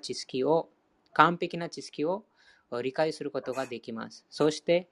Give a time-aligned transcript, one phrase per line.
[0.00, 0.68] 知識を、
[1.12, 2.24] 完璧な知識を
[2.82, 4.24] 理解することができます。
[4.30, 4.88] そして、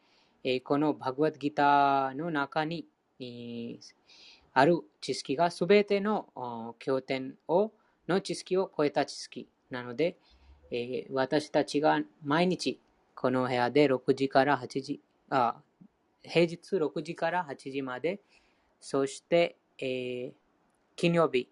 [0.65, 2.87] このバグワッドギターの中に
[4.53, 7.73] ある知識がすべての経典を
[8.09, 10.17] の知識を超えた知識なので、
[11.11, 12.81] 私たちが毎日
[13.15, 15.01] この部屋で6時から8時、
[15.31, 15.61] あ
[16.23, 18.21] 平日6時から8時まで、
[18.81, 20.33] そして、えー、
[20.97, 21.49] 金曜日、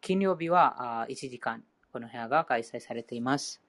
[0.00, 3.60] 金曜日は1時間、この部屋が開催されています。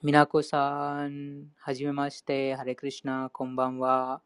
[0.00, 4.22] みなこさん、はじめまして、ハレクリシナ、こんばんは。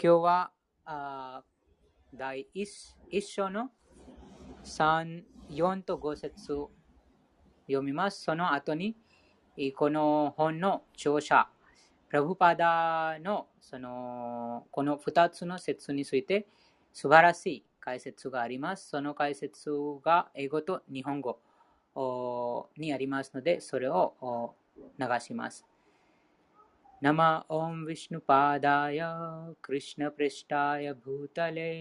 [0.00, 0.52] 今日は
[0.84, 1.42] あ
[2.14, 2.64] 第 1,
[3.12, 3.70] 1章の
[4.62, 6.52] 3、4と5節
[7.66, 8.22] 読みます。
[8.22, 8.96] その後に、
[9.76, 11.48] この本の著者、
[12.08, 16.46] プラブパダのそのこの2つの説について
[16.92, 18.89] 素晴らしい解説があります。
[18.89, 19.69] その解説
[20.03, 21.39] が英語と日本語
[22.77, 24.55] にありますので、それを
[24.99, 25.65] 流します。
[27.03, 27.19] नम
[27.51, 28.99] ॐ विष्णुपादाय
[29.63, 31.73] कृष्णपृष्ठाय भूतले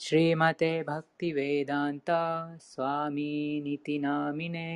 [0.00, 2.10] श्रीमते भक्तिवेदान्त
[2.62, 4.72] स्वामीनिति नामिने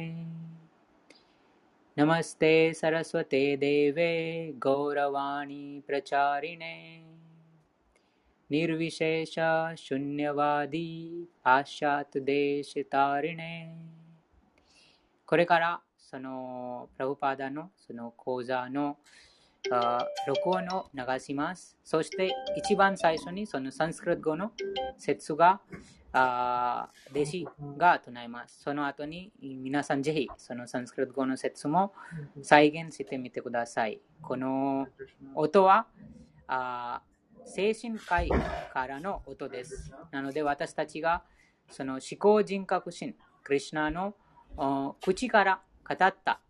[1.97, 4.13] नमस्ते सरस्वते देवे
[4.63, 6.77] गौरवाणी प्रचारिणे
[8.51, 9.39] निर्विशेष
[9.77, 13.75] शून्यवादी पाश्चात्यदेशतारिणे
[15.27, 18.99] これからそのプラブパーダのその講座の
[19.71, 21.79] あ録音を流します。
[21.83, 24.53] そして一番最初にそのサンスクリット語の
[24.99, 25.63] 説が
[26.13, 28.61] あ弟子が唱えます。
[28.63, 31.95] その後に皆さんぜひそのサンスクリット語の説も
[32.43, 34.03] 再現してみてください。
[34.21, 34.87] この
[35.35, 35.87] 音は
[36.47, 37.01] あ
[37.46, 39.92] 精神科医からの音です。
[40.12, 41.24] なので私たちが
[41.70, 44.16] その思考人格心、クリュナの
[45.02, 46.42] 口から語った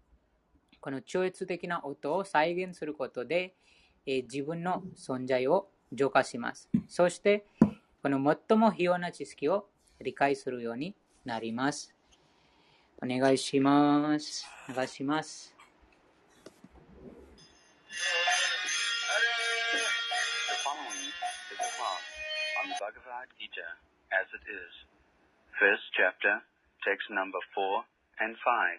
[0.81, 3.55] この超越的な音を再現することで、
[4.05, 6.69] え自分の存在を浄化します。
[6.87, 7.45] そして、
[8.01, 9.67] この最も必要な知識を
[10.01, 11.93] 理解するようになります。
[13.01, 14.45] お願いします。
[14.69, 15.53] お願いします。
[23.18, 23.68] Bhagavad Gita
[24.14, 24.72] as it is.
[25.58, 26.42] First chapter,
[26.86, 27.84] text number 4
[28.20, 28.78] and 5.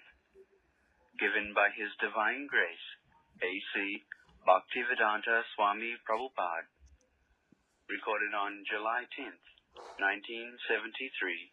[1.19, 2.87] given by His Divine Grace,
[3.39, 4.03] A.C.
[4.43, 6.67] Bhaktivedanta Swami Prabhupada,
[7.87, 9.43] recorded on July 10th,
[9.99, 11.51] 1973,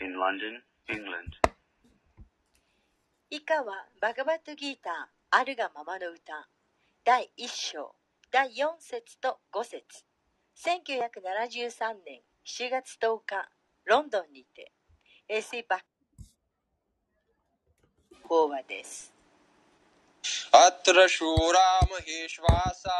[0.00, 1.36] in London, England.
[3.30, 4.92] 以下はバガバットギーター
[5.30, 6.48] あるがままの歌
[7.02, 7.94] 第1章
[8.30, 10.04] 第4節と5節
[10.56, 13.48] 1973年 7月10日
[13.84, 14.72] ロンドンにて
[15.28, 15.80] AC バッ
[18.28, 19.12] 講話です。
[20.54, 22.96] अत्र शूरा महेश्वासा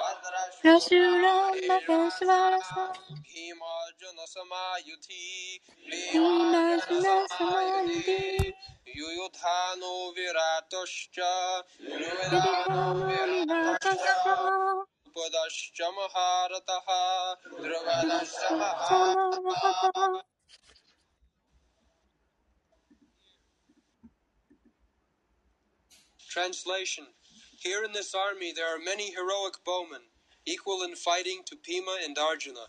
[0.00, 1.32] अत्र शूरा
[1.70, 5.58] महेश्वासा भीमार्जुन समायुधि
[5.90, 8.52] भीमार्जुन समायुधि
[8.98, 11.18] युयुधानो विराटश्च
[15.16, 16.88] द्रुपदश्च महारथः
[17.60, 20.22] द्रुपदश्च महारथः
[26.28, 27.06] Translation
[27.58, 30.02] Here in this army there are many heroic bowmen,
[30.44, 32.66] equal in fighting to Pima and Arjuna.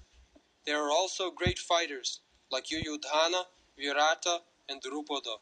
[0.66, 3.44] There are also great fighters, like Yuyudhana,
[3.78, 4.39] Virata,
[4.69, 5.39] and Drupada.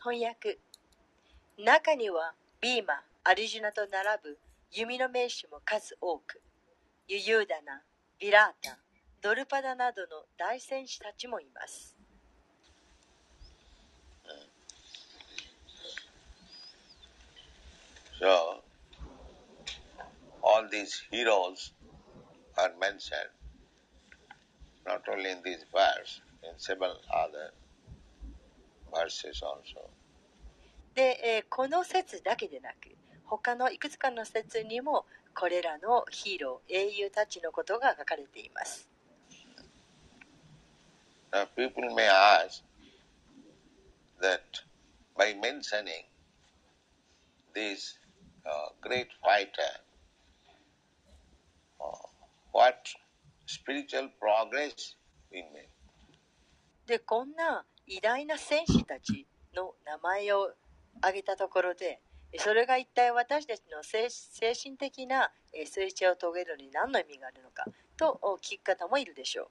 [0.00, 0.58] 翻訳
[1.56, 4.38] 中にはビーマ、アルジュナと並ぶ
[4.75, 6.41] 弓の名手も数多く、
[7.07, 7.83] ユユーダナ、
[8.17, 8.79] ビラータ、
[9.21, 11.95] ドルパダなどの大戦士たちもいます。
[18.19, 18.63] So,
[20.41, 21.73] all these heroes
[22.57, 23.29] are mentioned
[24.87, 27.53] not only in this verse, in several other
[28.91, 29.87] verses also.
[30.95, 35.05] で、えー、この説だけでなく、他のいくつかの説にも
[35.35, 38.87] これらのヒーロー、英雄たちのことが書かれています。
[41.31, 42.61] Now, people may ask
[44.21, 44.41] that
[45.17, 46.05] by mentioning
[47.55, 47.97] these
[48.45, 49.81] uh, great fighter,
[51.81, 52.07] uh,
[52.51, 52.77] what
[53.47, 54.95] spiritual progress
[55.31, 55.69] we make.
[56.85, 59.25] で、こんな偉大な戦士たち
[59.55, 60.53] の名前を
[61.01, 61.99] 挙げたところで、
[62.37, 64.07] それが一体私たちの精
[64.53, 65.31] 神的な
[65.65, 67.65] 成長を遂げるのに何の意味があるのか
[67.97, 69.47] と聞く方もいるでしょう。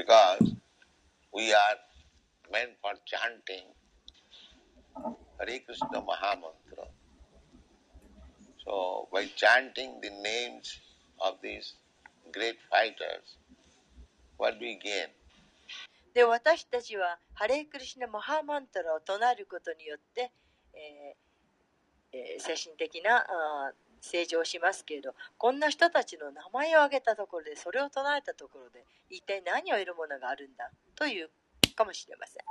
[0.00, 0.54] because
[1.34, 1.76] we are
[2.52, 3.66] meant for chanting
[5.38, 6.86] Hare Krishna Mahamantra.
[8.64, 10.78] So by chanting the names
[11.20, 11.74] of these
[12.32, 13.36] great fighters,
[14.36, 15.08] what do we gain?
[16.14, 20.32] で私たちはハレークリシナマハーマントラを唱えることによって、
[20.74, 23.24] えーえー精神的な
[24.00, 31.30] 成長をしますけれどこんな人たちの名前を挙げたところでそれを唱えたところで一体何を得るものがあるんだという
[31.76, 32.42] かもしれません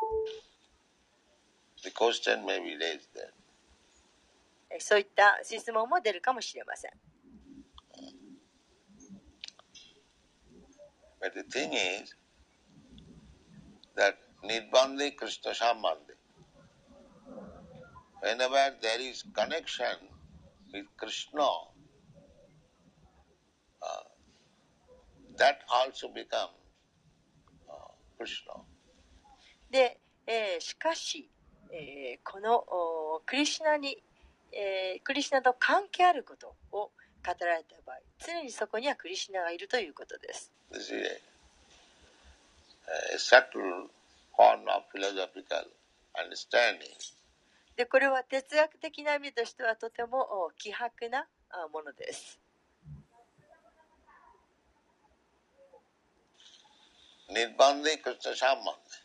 [1.81, 3.33] The question may be raised there.
[4.69, 6.91] えーそういった質問も出るかもしれません
[11.19, 12.15] But the thing is
[13.99, 16.15] that Nirbande Krishna Sambandhe,
[18.21, 19.97] whenever there is connection
[20.73, 21.43] with Krishna,
[23.81, 24.03] uh,
[25.37, 26.55] that also becomes
[27.69, 28.53] uh, Krishna.
[29.69, 31.29] で、えーしかし、
[31.71, 34.01] えーこのおクリシュナに、
[34.51, 36.91] えークリシュナと関係あることを語
[37.45, 42.78] られた場合常にそこにはクリシュナがいるということです This is a, a subtle form of philosophical understanding.
[47.75, 52.39] でこれは哲学的な意味としてはとてもお希薄なあものです
[57.29, 58.97] Nirbande Krishna Sambandhe.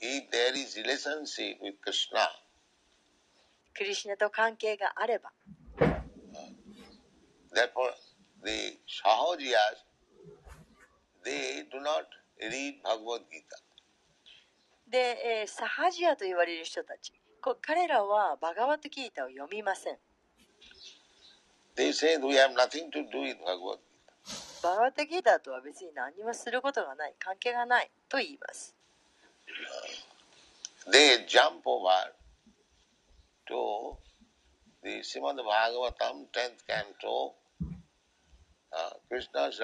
[0.00, 2.26] If there is relationship with Krishna,
[3.74, 5.30] クリシュナと関係があれば
[7.52, 7.92] Therefore,
[8.42, 9.84] the Sahajiyas,
[11.22, 12.06] they do not
[12.40, 13.56] read Bhagavad Gita.
[14.88, 17.12] で、えーサハジアと言われる人たち
[17.42, 19.96] こ彼らはバガワットギータを読みません
[21.76, 24.62] They say we have nothing to do with Bhagavad Gita.
[24.62, 28.74] バガワットギータとは別に何もすることがない関係がないと言います
[30.88, 31.88] They jump over
[33.48, 33.96] to
[34.84, 37.34] the Srimad Bhagavatam 10th canto,
[38.72, 39.58] uh, Krishna's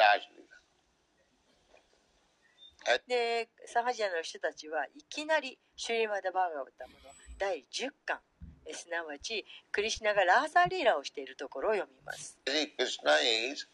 [2.86, 3.08] Raj Leela.
[3.08, 6.98] でサハジアの人たちはいきなりシュリマダ・バーガワタムの。
[7.38, 8.20] 第10巻。
[8.64, 12.38] えすなわちクリシュナがラーサーリーラをしているところを読みます。
[12.46, 13.18] See, Krishna
[13.52, 13.68] is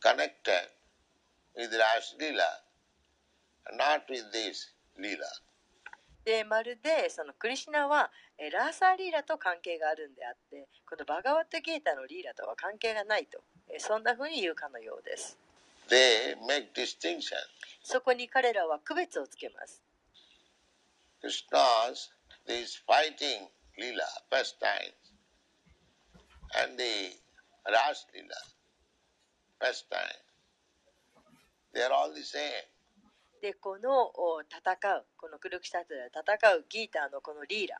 [0.00, 0.70] connected
[1.56, 2.42] with Raj Leela,
[3.76, 5.24] not with this Leela.
[6.24, 13.42] でまるでそのクリシュナはえラーサーリーラと関係があるんであってこのバガワットギータのリーラとは関係がないと。
[13.68, 15.38] えそんな風に言うかのようです
[15.88, 17.36] They make distinction.
[17.82, 19.82] そこに彼らは区別をつけます
[21.22, 22.10] Krishna's
[22.46, 23.48] these fighting
[23.78, 24.94] lila pastimes
[26.62, 27.20] and the
[27.66, 28.34] Ras lila
[29.60, 30.00] pastime,
[31.72, 32.40] they are all the same.
[33.40, 37.78] でこのお戦うこのクルクシタトで戦うギーターのこのリーラ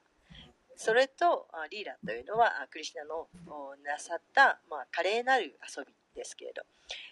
[0.77, 6.63] それとあリーラというのはあクリシュナのおなさった、まあ、華麗なる遊びですけれど、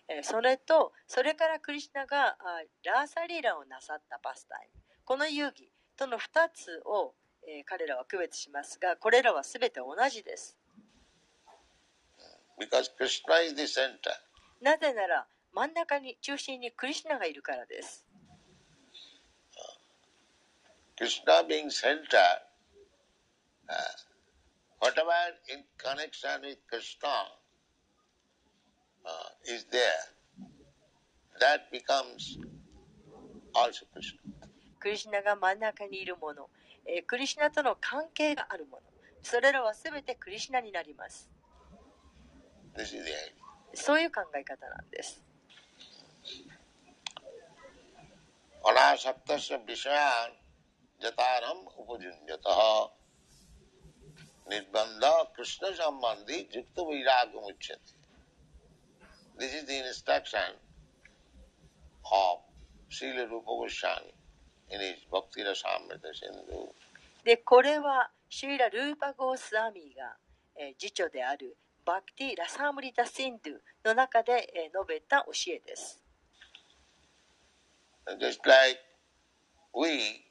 [0.09, 4.81] えーそれとそれからクリシュナがあラーサリーラをなさったパスタイム。
[5.05, 7.15] この遊戯との2つを、
[7.47, 10.57] えー彼らは区別しますがこれらは全て同じです.
[14.61, 18.07] なぜなら真ん中に中心にクリシュナがいるからです。
[20.97, 22.17] Krishna being center,
[23.69, 23.75] uh,
[24.81, 25.11] whatever
[25.53, 27.09] in connection with Krishna
[29.06, 29.10] uh,
[29.46, 29.82] is there,
[31.40, 32.38] that becomes
[33.54, 34.20] also Krishna.
[34.80, 36.50] クリシュナが真ん中にいるもの、
[36.86, 38.84] えークリシュナとの関係があるもの
[39.24, 41.30] それらは全てクリシュナになります
[42.76, 43.48] This is the idea.
[43.74, 45.22] そういう考え方なんです。
[48.68, 50.34] अनासक्तस्य विषयान्
[51.02, 52.60] जतारम् उपयुञ्जतः
[54.52, 55.04] निर्बन्ध
[55.36, 57.96] कृष्ण सम्बन्धी युक्त वैराग्यमुच्यते
[59.39, 60.41] This is the instruction
[62.13, 62.39] of
[62.91, 64.15] Srila Rupa Goswami
[64.71, 66.75] in his Bhakti Rasamrita Sindhu.
[67.25, 70.17] で、これはシュイラ・ルーパ・ゴースアミーが、
[70.57, 76.03] えー次女であるバクティ・ラサームリタ・シンドゥの中で、えー述べた教えです。
[78.19, 78.81] Just like
[79.75, 80.25] we,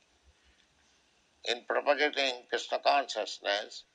[1.45, 3.85] in propagating Krishna consciousness,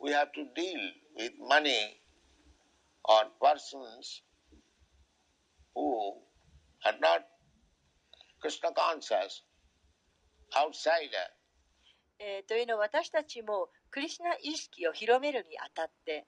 [0.00, 0.80] we have to deal
[1.16, 2.00] with money
[3.08, 4.22] or persons
[5.74, 6.14] who
[6.84, 7.22] are not
[8.40, 9.42] Krishna conscious,
[10.54, 11.30] outsider.
[12.18, 16.26] えーというのは私たちもクリシュナ意識を広めるにあたって、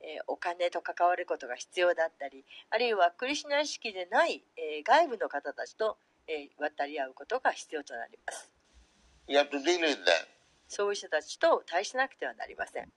[0.00, 5.96] えーお金と関わることが必要だったりあるいはクリシュナ意識でない、えー外部の方たちと、
[6.28, 8.50] えー渡り合うことが必要となります
[9.28, 10.12] You have to deal with them.
[10.68, 12.88] そういう人たちと対しなくてはなりません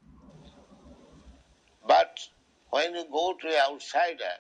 [1.87, 2.07] But
[2.73, 4.33] when you go to an outsider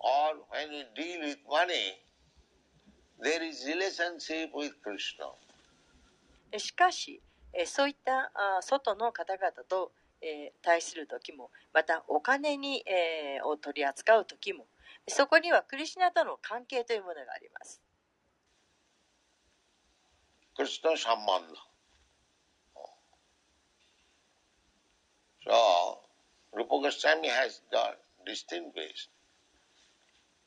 [0.00, 2.02] or when you deal with money,
[3.22, 5.26] there is relationship with Krishna.
[6.52, 14.66] えしかし、えそういったあ外の方々と、えー対する時もまたお金に、えーを取り扱う時も
[15.06, 17.80] そこにはクリシュナとの関係というものがあります
[20.58, 21.54] Krishna Sambandha.
[25.46, 26.09] So,
[26.52, 29.08] Rupa Goswami has got distinguished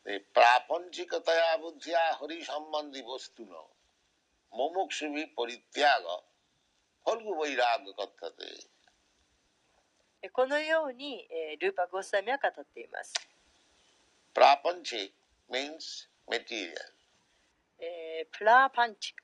[0.05, 3.61] the prapanchikataya buddhya hari sambandhi vastuna
[4.53, 6.15] mumuksuvi parityaga
[7.05, 8.69] phalgu vairaga kathate.
[10.25, 13.13] えこのように、えールーパ・ゴッサミは語っています、
[14.33, 15.11] Prapanchik
[15.51, 16.71] means material.
[17.79, 19.23] えープラーパンチカ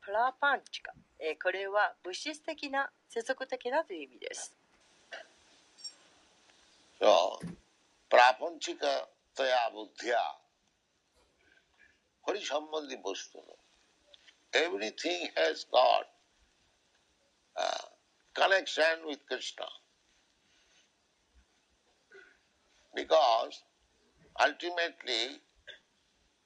[0.00, 4.55] プラーパンチカ、えーこれは物質的な世俗的なという意味です
[6.98, 7.40] So,
[8.10, 10.22] prapanchika taya buddhya
[12.26, 13.56] hari sambandhi vastuna.
[14.54, 16.06] Everything has got
[17.56, 17.86] uh,
[18.34, 19.66] connection with Krishna.
[22.94, 23.62] Because
[24.40, 25.42] ultimately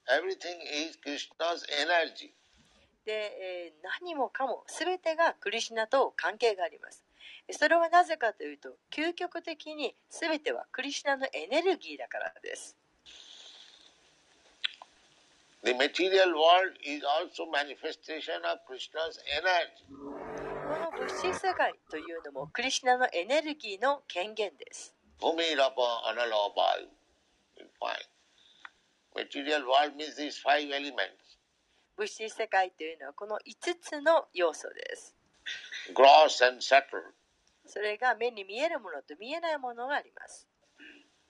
[0.09, 2.33] everything is Krishna's energy.
[3.05, 7.03] で、え何もかも全てがクリシナと関係があります
[7.53, 12.77] それはなぜかというと究極的に全てはクリシュナのエネルギーだからです
[15.63, 19.85] The material world is also manifestation of Krishna's energy.
[20.67, 26.87] この物質世界というのもクリシュナのエネルギーの権限です Bhumi, Rapa, Anala, Vayu.
[27.57, 28.01] You find.
[29.15, 31.37] Material world means these five elements.
[31.95, 35.15] 物質世界というのはこの5つの要素です
[35.93, 37.03] Gross and subtle.
[37.71, 40.45] それが目に見えるものと見えないものがあります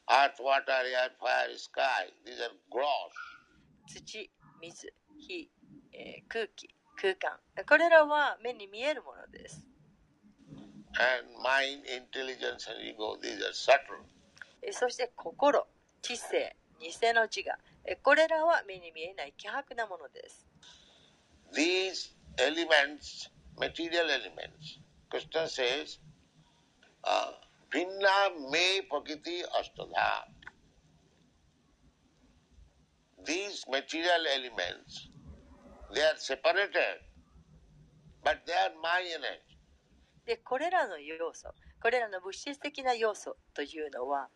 [0.09, 2.09] Earth, water, air, fire, sky.
[2.25, 3.13] These are gross.
[3.87, 4.29] 土
[4.59, 5.49] 水火、
[5.93, 9.63] えー空気空間これらは目に見えるものです
[10.97, 13.17] And mind, intelligence, and ego.
[13.21, 14.01] These are subtle.
[14.63, 15.67] えそして心
[16.01, 17.55] 知性偽の自我
[17.85, 20.47] えこれらは目に見えない希薄なものです
[21.53, 23.29] These elements,
[23.59, 24.79] material elements,
[25.09, 25.99] Krishna says,
[27.71, 28.09] ভিন্না
[28.89, 30.27] ポキティ、アストナ অষ্টধা
[33.25, 34.93] these material elements
[35.93, 36.97] they are separated
[38.25, 39.43] but they are mine it
[40.25, 44.29] で、これらの要素、これらの物質的な要素というのは、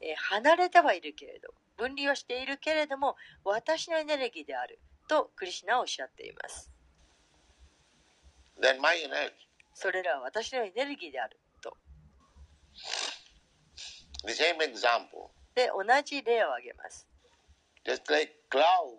[0.00, 4.78] え、離れてはいるけれど、分離はしているけれども、私のエネルギーである
[5.08, 6.70] とクリシナはおっしゃっています。
[8.60, 8.80] Then
[9.74, 11.38] それらは私のエネルギーである。
[14.26, 15.30] The same example.
[15.54, 17.06] で同じ例を挙げます
[17.84, 18.98] Just like cloud.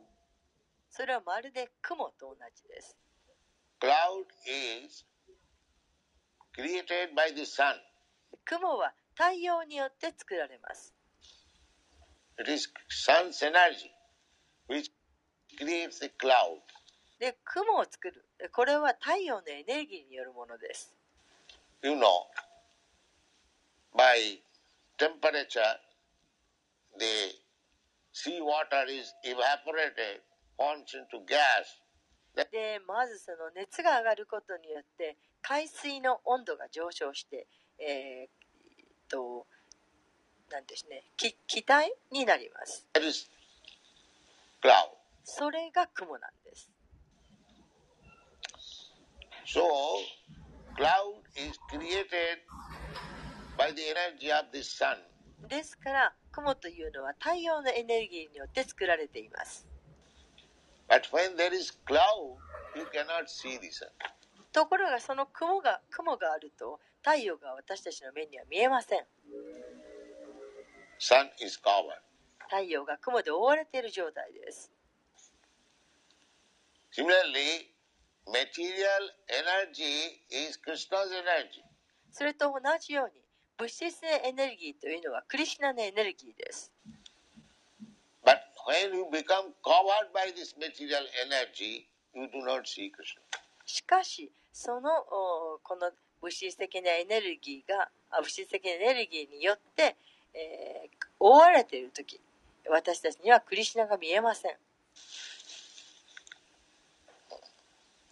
[0.92, 2.96] それはまるで雲と同じです
[3.82, 5.06] Cloud is
[6.56, 7.74] created by the sun.
[8.46, 10.94] 雲は太陽によって作られます
[12.40, 13.92] It is sun's energy
[14.70, 14.92] which
[15.58, 16.62] creates the cloud.
[17.20, 20.94] で雲を作るこれは太陽のエネルギーによるものです
[21.84, 22.04] You know,
[23.96, 24.40] by
[24.98, 25.76] temperature,
[26.98, 27.34] the
[28.12, 30.22] sea water is evaporated,
[30.58, 31.82] forms into gas.
[32.52, 37.48] でまずその熱が上がることによって海水の温度が上昇して
[37.80, 38.30] えーっ
[39.10, 39.48] と
[40.52, 42.86] なんですね気気体になります.
[45.24, 46.70] それが雲なんです
[49.46, 49.62] So,
[50.76, 52.40] cloud is created
[55.48, 59.66] ですから雲というのは太陽のエネルギーによって作られています
[60.88, 62.38] But when there is cloud,
[62.76, 63.88] you cannot see the sun.
[64.52, 69.00] ところがその雲が雲があると太陽が私たちの目には見えません
[71.00, 72.02] Sun is covered.
[72.50, 74.72] 太陽が雲で覆われている状態です
[76.92, 77.72] Similarly,
[78.28, 81.64] material energy is Krishna's energy.
[82.12, 83.25] それと同じように
[83.58, 83.84] 物質
[84.24, 86.72] エネルギーというのはクリシュナのエネルギーです
[88.26, 93.22] But when you become covered by this material energy, you do not see Krishna.
[93.66, 99.96] しかしそのおこの物質的なエネルギーがあ物質的なエネルギーによって、
[100.34, 102.20] えー覆われている時
[102.70, 104.52] 私たちにはクリシュナが見えません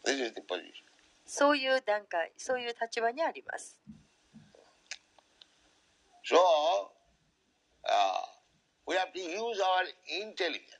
[0.05, 0.83] This is the position.
[1.25, 3.79] そういう段階そういう立場にあります
[6.32, 6.36] So,
[7.88, 8.20] uh,
[8.86, 9.84] we have to use our
[10.22, 10.74] intelligence.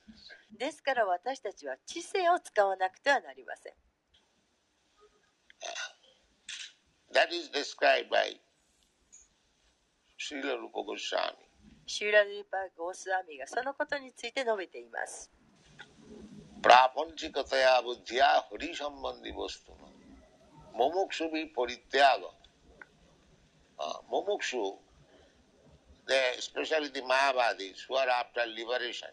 [0.58, 3.72] ですから私たちは知性を使わなくてはなりません
[7.12, 8.36] That is described by
[10.18, 11.48] Srila Rupa Goswami.
[11.86, 15.30] シューラ・ルーパー・ゴースワミがそのことについて述べています
[16.62, 19.72] प्रापंचिकतया बुद्धिया हरि संबंधी वस्तु
[20.78, 22.22] मुमुक्षु भी परित्याग
[23.78, 24.62] uh, मुमुक्षु
[26.07, 29.09] the, especially the Mayavadis who are after liberation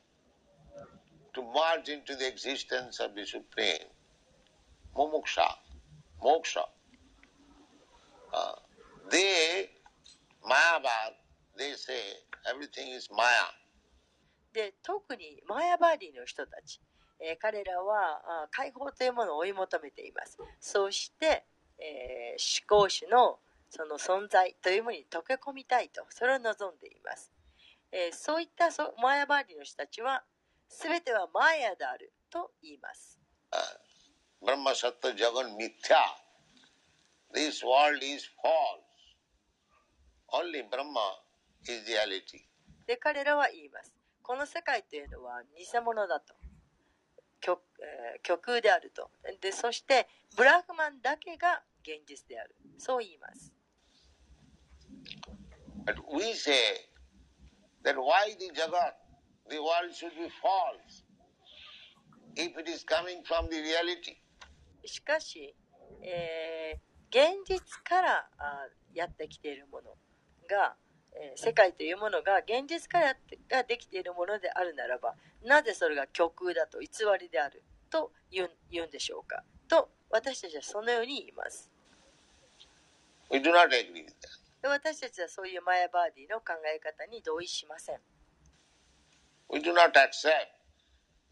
[1.35, 3.87] to merge into the existence of the Supreme
[4.97, 5.47] mumuksha
[6.23, 6.65] moksha
[8.35, 8.53] uh,
[9.11, 9.69] they
[10.49, 11.15] Mayavad
[11.57, 12.01] they say
[12.49, 13.55] everything is Maya
[14.53, 16.81] で特にマヤバーディの人たち、
[17.21, 21.45] えー彼らはあ解放というものを追い求めていますそして、
[21.79, 23.39] えー思考主の
[23.71, 27.33] その存在というものに溶け込みたいとそれを望んでいます、
[27.93, 30.25] えーそういったそマヤバーディの人たちは
[30.69, 33.19] 全てはマヤであると言います。
[34.43, 35.99] Brahma Sattva Jagan Mithya.
[37.35, 38.83] This world is false.
[40.33, 41.01] Only Brahma
[41.65, 42.47] is reality.
[42.87, 43.93] で彼らは言います。
[44.23, 46.35] この世界というのは偽物だと。
[47.41, 49.11] 極,、えー極右であると。
[49.41, 52.55] でそしてブラフマンだけが現実である。
[52.79, 53.50] そう言います
[55.91, 56.87] But we say
[57.83, 58.95] that why the Jagat,
[59.49, 61.03] the world should be false
[62.37, 64.17] if it is coming from the reality.
[64.85, 65.53] しかし、
[66.03, 69.91] えー現実からあやってきているもの
[70.49, 70.77] が、
[71.13, 76.87] えー世界というものが現実からやってができているものであるならばなぜそれが極右だと偽
[77.21, 81.69] りであると言うん言うんでしょうかと私たちはそのように言います
[83.33, 84.40] We do not agree with that.
[84.63, 88.01] で私たちはそういうマヤバーディの考え方に同意しません
[89.53, 90.61] We do not accept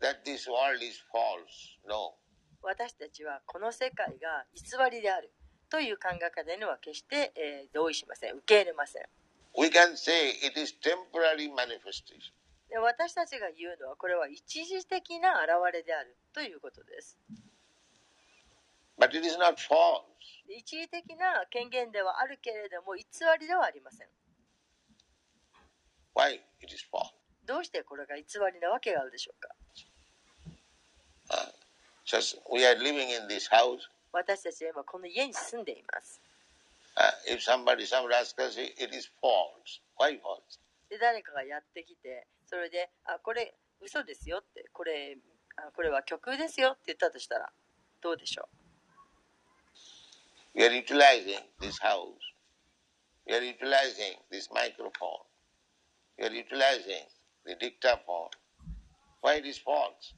[0.00, 1.78] that this world is false.
[1.86, 2.14] No.
[2.62, 5.30] 私たちはこの世界が偽りである
[5.70, 9.02] という考え方には決して、えー同意しません受け入れません
[9.56, 12.32] We can say it is temporary manifestation.
[12.68, 17.18] で私たちが言うのはこれは一時的な現れであるということです。
[18.98, 20.02] But it is not false.
[20.46, 23.04] で一時的な権限ではあるけれども偽
[23.40, 24.08] りではありません。
[26.14, 27.12] Why it is false?
[27.46, 29.54] どうしてこれが偽りなわけがあるでしょうか
[31.30, 31.52] ？Uh,
[32.04, 33.78] just we are living in this house.
[34.12, 36.20] 私たちは今この家に住んでいます。
[36.96, 39.80] Uh, if somebody, some rascal say it is false.
[39.98, 40.58] Why false?
[40.90, 45.16] で誰かがやってきてそれで「あこれ嘘ですよ」ってこれ
[45.56, 47.52] あこれは曲ですよって言ったとしたら
[48.00, 48.48] どうでしょ
[50.59, 52.18] We are utilizing this house.
[53.29, 55.23] We are utilizing this microphone.
[56.18, 57.07] We are utilizing
[57.47, 58.31] the dictaphone.
[59.21, 60.16] Why it is false?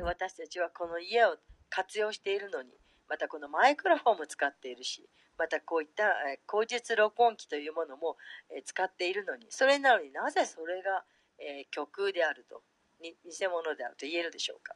[0.00, 1.36] 私たちはこの家を
[1.70, 2.70] 活用しているのに
[3.08, 8.16] またこのマイクロフォンも使っているしまたこういったえー口述録音機というものも
[8.50, 11.04] えー使っているのにそれなのになぜそれが
[11.38, 12.62] えー曲右であると
[13.00, 14.74] に偽物であると言えるでしょうか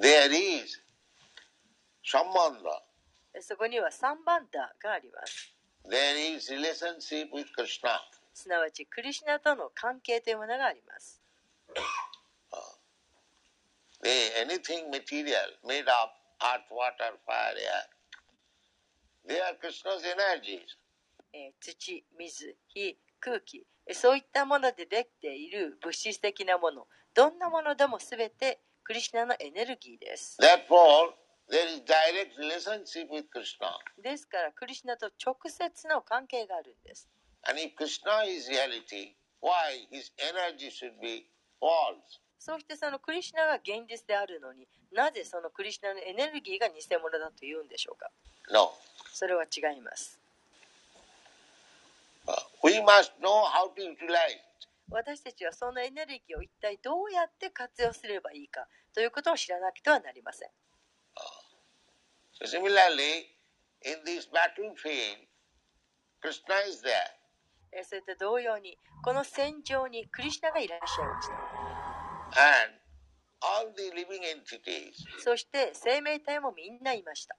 [0.00, 0.80] There is
[2.04, 2.82] sambandha.
[3.36, 5.52] えそこにはサンバンダがあります
[5.88, 7.98] There is relationship with Krishna.
[8.32, 11.20] すなわちクリシュナとの関係というものがあります
[14.04, 15.34] anything material
[15.66, 16.10] made of
[16.42, 17.88] earth, water, fire, air,
[19.26, 20.76] they are Krishna's energies.
[21.32, 31.14] えー土水火空気えーそういったものでできている物質的なものどんなものでも全てクリシュナのエネルギーです Therefore,
[31.50, 33.68] there is direct relationship with Krishna.
[34.02, 37.08] ですからクリシュナと直接の関係があるんです
[37.46, 41.26] And if Krishna is reality, why his energy should be
[41.60, 42.20] false?
[42.38, 48.10] そうしてそのクリシュナが現実であるのになぜそのクリシュナのエネルギーが偽物だと言うんでしょうか
[48.52, 48.72] ？No.
[49.12, 50.18] それは違います
[52.26, 54.40] Uh, we must know how to utilize.
[54.90, 60.48] 私たちはそのエネルギーを一体どうやって活用すればいいかということを知らなくてはなりません
[62.44, 63.24] So similarly,
[63.82, 65.16] in this battlefield,
[66.20, 66.92] Krishna is there.
[67.72, 71.34] えーそれと同様にこの戦場にクリシュナがいらっしゃいました
[72.36, 72.74] And
[73.40, 77.34] all the living entities, そして生命体もみんないました。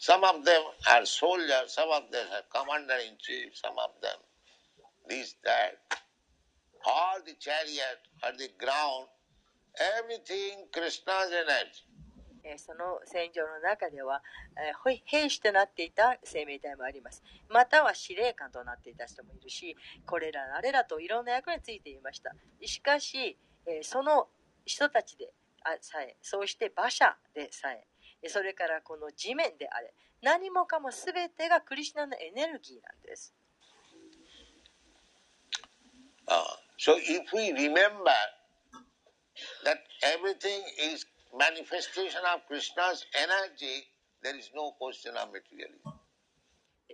[0.00, 4.18] Some of them are soldiers, some of them are commander in chief, some of them
[5.08, 5.78] this, that.
[6.84, 9.06] All the chariot or the ground,
[9.98, 11.89] everything Krishna's energy.
[12.58, 14.22] その戦場の中では、
[15.04, 17.22] 兵士となっていた生命体もあります。
[17.48, 22.34] または司令官となっていた人もいるし、これらあれらといろんな役についていました。
[22.64, 23.38] しかし、
[23.82, 24.28] その
[24.64, 25.32] 人たちで
[25.80, 27.86] さえ、そうして馬車でさえ、
[28.28, 33.34] それからこの地面であれ、何もかも全てがクリシュナのエネルギーなんです。
[36.26, 36.44] Uh,
[36.78, 38.12] so if we remember
[39.64, 41.04] that everything is
[41.36, 43.86] manifestation of Krishna's energy,
[44.22, 45.94] there is no question of materialism.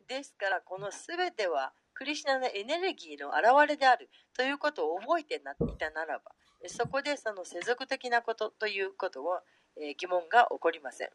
[0.08, 9.40] ですから、この全てはクリシュナのエネルギーの表れであるということを覚えていたならば、えそこでその世俗的なことということを、
[9.76, 11.08] えー疑問が起こりません。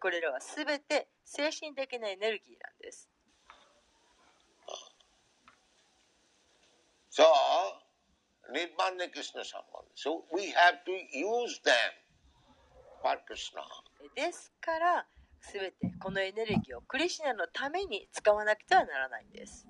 [0.00, 3.08] これらは全て精神的なエネルギーなんです。
[7.10, 7.24] So,
[8.52, 9.92] Nirmanya Krishna Sambandha.
[9.94, 11.92] So we have to use them
[13.02, 13.62] for Krishna.
[14.14, 15.06] ですから、
[15.40, 19.66] 全てこのエネルギーをクリシュナのために使わなくてはならないんです。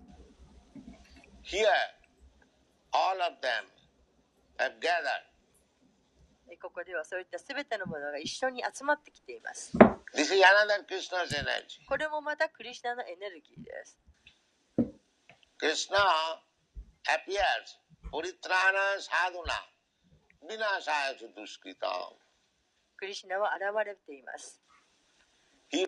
[1.43, 1.67] Here,
[2.93, 3.65] all of them
[4.59, 5.29] have gathered.
[6.51, 9.77] えここではそういった全てのものが一緒に集まってきています。
[10.15, 11.87] This is another Krishna's energy.
[11.87, 13.99] これもまたクリシュナのエネルギーです。
[15.61, 15.99] Krishna
[17.07, 17.77] appears,
[18.11, 19.59] Puritrana sadhuna,
[20.49, 22.17] vinasaya cha duskritam.
[22.97, 24.61] クリシュナは現れています。
[25.71, 25.87] He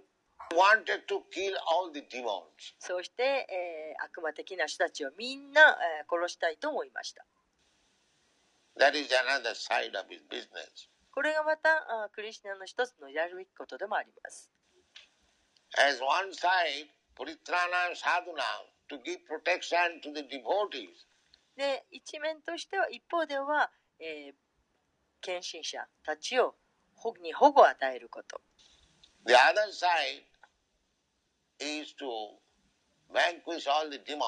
[0.54, 2.44] wanted to kill all the demons.
[2.78, 5.62] そうして、えー悪魔的な人たちをみんな、
[6.00, 7.24] えー殺したいと思いました。
[8.78, 10.88] That is another side of his business.
[11.12, 11.70] これがまた
[12.04, 14.50] あクリシュナの一つのやるべきことでもあります。
[15.78, 18.44] As one side, Puritrana sadhuna,
[18.88, 21.06] to give protection to the devotees.
[21.61, 24.35] で、一面としては、一方では、えー
[25.23, 26.55] 献身者たちを
[26.94, 28.40] 保に保護を与えること。
[29.27, 30.25] The other side
[31.59, 32.38] is to
[33.12, 34.23] vanquish all the demons.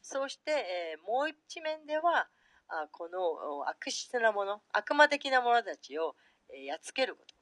[0.00, 2.26] そうして、えーもう一面では、
[2.68, 3.20] あこの
[3.58, 6.16] お悪質なもの、悪魔的な者たちを、
[6.48, 7.34] えーやっつけること。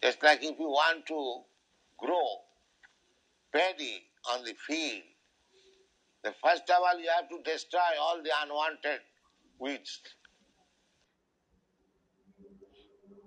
[0.00, 1.42] Just like if you want to
[1.96, 2.14] grow
[3.52, 4.06] paddy
[4.36, 5.02] on the field,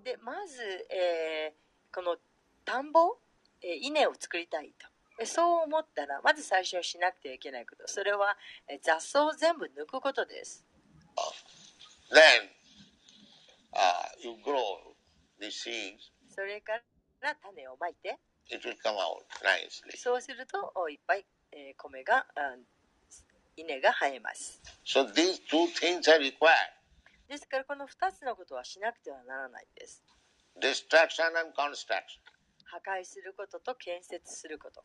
[0.04, 2.16] でまず、えー、この
[2.64, 3.18] 田んぼ、
[3.62, 4.88] えー、稲を作りたいと。
[5.24, 7.86] そう思ったらまず最初にしなくてはいけないこと。
[7.86, 8.36] それは、
[8.68, 10.64] えー、雑草を全部抜くことです。
[16.28, 16.72] それか
[17.20, 18.18] ら種をまいて。
[19.96, 22.26] そうするといっぱい、えー、米が。
[22.36, 22.81] Uh,
[23.56, 24.60] 稲が生えます。
[24.84, 26.82] So these two things are required
[27.28, 30.02] ですから、この2つのことはしなくてはならないんです。
[30.60, 32.20] destruction and construction.
[32.64, 34.84] 破壊することと建設すること。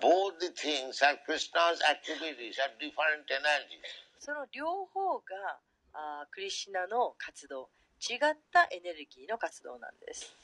[0.00, 3.84] Both the things are Krishna's activities, are different energies.
[4.18, 5.60] その両方が
[5.92, 7.68] あークリシュナの活動、
[8.00, 8.18] 違っ
[8.50, 10.34] たエネルギーの活動なんです。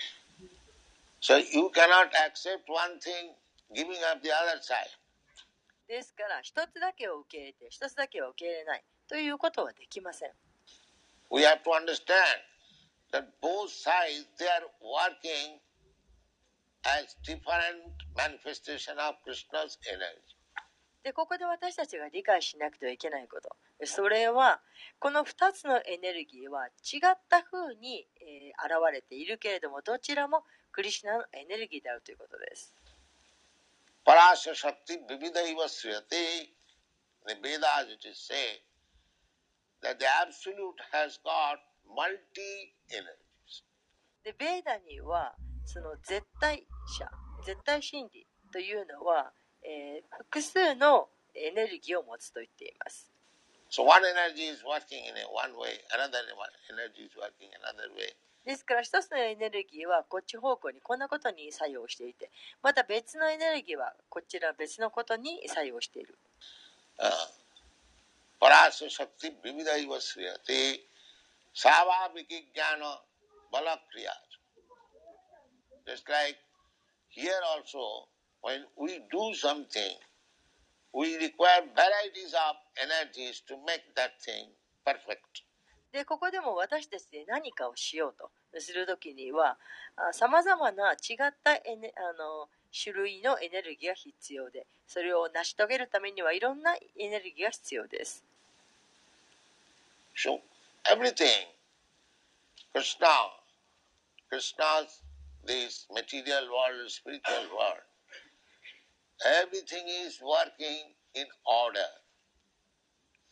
[1.22, 3.32] So you cannot accept one thing,
[3.74, 4.92] giving up the other side.
[5.88, 10.30] ですから、一つだけを受け入れて、一つだけは受け入れないということはできません。
[11.30, 12.06] We have to understand
[13.12, 15.58] that both sides they are working
[16.84, 20.36] as different manifestation of Krishna's energy.
[21.02, 23.54] で、ここで私たちが理解しなくてはいけないこと。
[23.86, 24.60] それは、
[24.98, 32.74] この2つのエネルギーは違った風に、えー現れているけれども、どちらもクリシュナのエネルギーであるということです。
[34.06, 36.48] Parasya Shakti Vividaiva Sriyate.
[37.26, 38.62] The Vedas it is said
[39.82, 43.64] that the Absolute has got multi energies.
[44.22, 46.66] で、ベーダには、その絶対
[46.98, 47.10] 者、
[47.44, 49.32] 絶対真理というのは、
[49.64, 53.10] えー複数のエネルギーを持つと言っています。
[53.70, 56.22] So one energy is working in a one way, another
[56.70, 58.14] energy is working another way.
[58.46, 62.30] ですから一つのエネルギーはこっち方向にこんなことに作用していて
[62.62, 66.16] また別のエネルギーはこちら別のことに作用している
[66.98, 67.10] Uh,
[68.40, 70.78] Parasya Shakti Vividaiva Sriyate
[71.54, 72.96] Savabhiki Jnana
[73.52, 74.26] Balakriyat.
[75.86, 76.36] Just like
[77.08, 78.08] here also,
[78.40, 79.96] when we do something,
[80.94, 84.46] we require varieties of energies to make that thing
[84.86, 85.42] perfect.
[85.96, 89.56] でここでも私たちで何かをしようとするときには
[90.12, 98.22] さまざまな違ったエネあの種類のエネルギーが必要でそれを成し遂げるためにはいろんなエネルギーが必要です。
[100.14, 100.40] So,
[100.84, 101.48] everything,
[102.74, 103.08] Krishna,
[104.28, 105.00] Krishna's
[105.46, 107.80] this material world, spiritual world,
[109.40, 111.88] everything is working in order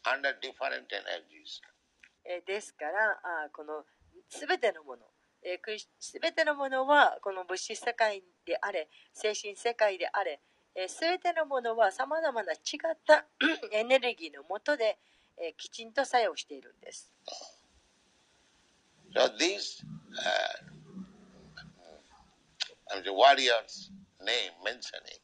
[0.06, 1.60] under different energies.
[2.46, 3.84] ですからあこの
[4.28, 5.02] すべてのもの
[5.98, 10.40] すべてのものはこの物質世界であれ精神世界であれ
[10.88, 13.26] すべてのものはさまざまな違った
[13.72, 14.98] エネルギーのもとで
[15.58, 17.12] きちんと作用しているんです。
[19.14, 19.84] So these,
[22.90, 25.20] uh, the warriors name mentioning,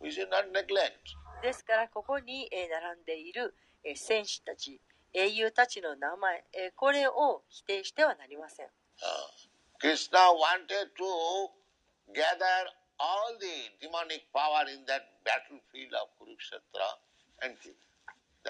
[0.00, 1.16] we should not neglect.
[1.42, 3.54] ですからここに並んでいる
[3.94, 4.80] 戦士たち
[5.12, 8.66] 英雄たちの名前、え、これを否定してはなりません。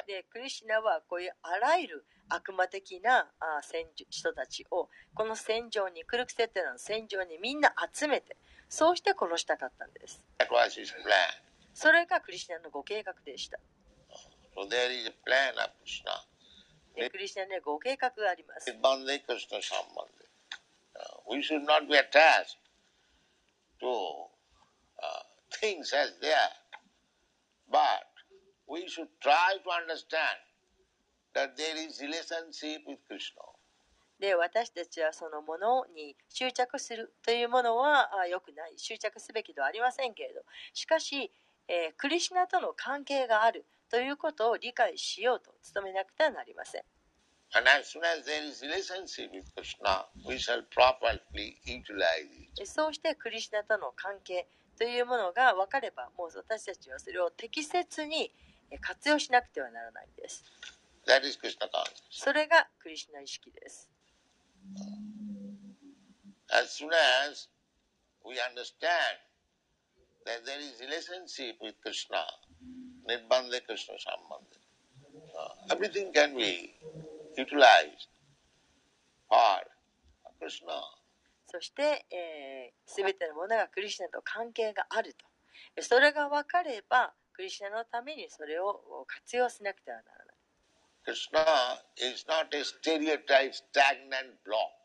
[0.07, 8.37] で、クリシナはこういうあらゆる悪魔的なあ戦人たちをこの戦場に、クルクセテラの戦場にみんな集めて、
[8.68, 10.25] そうして殺したかったんです。
[11.75, 13.59] それがクリシナのご計画でした。
[16.94, 18.70] クリスチャンにご計画があります。
[34.20, 38.74] で私たちはそのものに執着するというものはあよくない。
[38.76, 40.42] 執着すべきではありませんけれど。
[40.72, 41.33] しかし、
[41.66, 43.66] え、クリシナとの関係がある。
[43.92, 46.83] ということを理解しようと努めなくてはなりません。
[52.64, 58.33] そうしてクリシナとの関係というものが分かれば、もう私たちはそれを適切に
[58.81, 60.42] 活用しなくてはならないんです。
[62.11, 63.90] それがクリシナ意識です。
[66.48, 66.88] As soon
[67.28, 67.50] as
[68.24, 68.88] we understand
[70.24, 72.24] that there is relationship with Krishna,
[73.09, 74.59] Nirbandhe Krishna Sambandhe.
[75.38, 76.75] Uh, everything can be
[77.37, 78.09] utilized
[79.29, 79.65] for
[80.38, 80.73] Krishna.
[81.47, 85.27] そして、えー、全てのものがクリシナと関係があると。
[85.83, 90.37] それが分かれば、クリシナのためにそれを活用しなくてはならない。
[91.05, 91.43] Krishna
[91.97, 94.83] is not a stereotype stagnant block.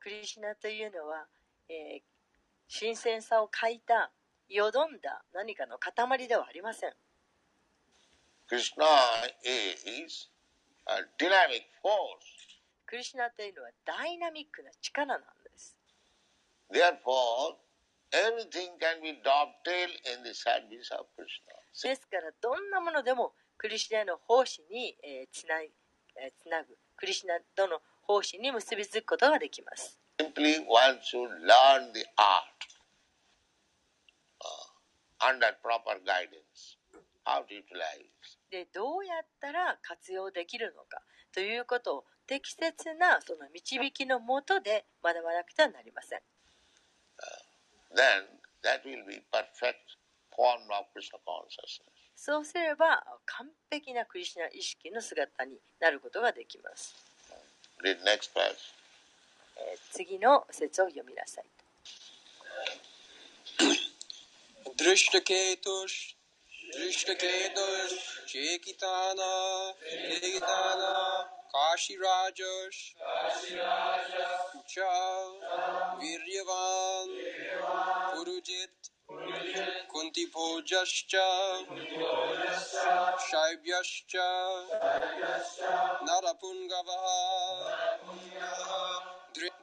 [0.00, 1.26] クリシナというのは、
[1.68, 2.02] えー、
[2.68, 4.10] 新鮮さを欠いた
[4.48, 6.92] よどんだ何かの塊ではありません。
[12.86, 15.26] クリスナというのはダイナミックな力なんで
[15.58, 15.76] す。
[21.82, 24.96] ですからどんなものでもクリスナの奉仕に
[25.32, 25.56] つな,
[26.96, 30.00] クリシナとの奉仕に結びつくことができます。
[38.50, 41.02] でどうやったら活用できるのか
[41.32, 46.20] ということを適切なその導きのもとで学ばなくてはなりません。
[52.14, 56.94] そうすれば完璧なクリスナ意識の姿になることができます。
[59.58, 61.44] え次の説を読みなさい。
[64.74, 65.92] दृष्टकेतुष
[66.76, 67.92] दृष्टकेतुष
[68.28, 69.32] चेकिताना
[69.82, 70.92] लेगिताना
[71.54, 72.78] काशीराजश
[74.70, 74.88] च
[76.00, 77.12] वीर्यवान्
[78.14, 78.90] पुरुजित्
[79.92, 81.14] कुन्तिभोजश्च
[83.28, 84.16] शैव्यश्च
[86.08, 87.06] नरपुङ्गवः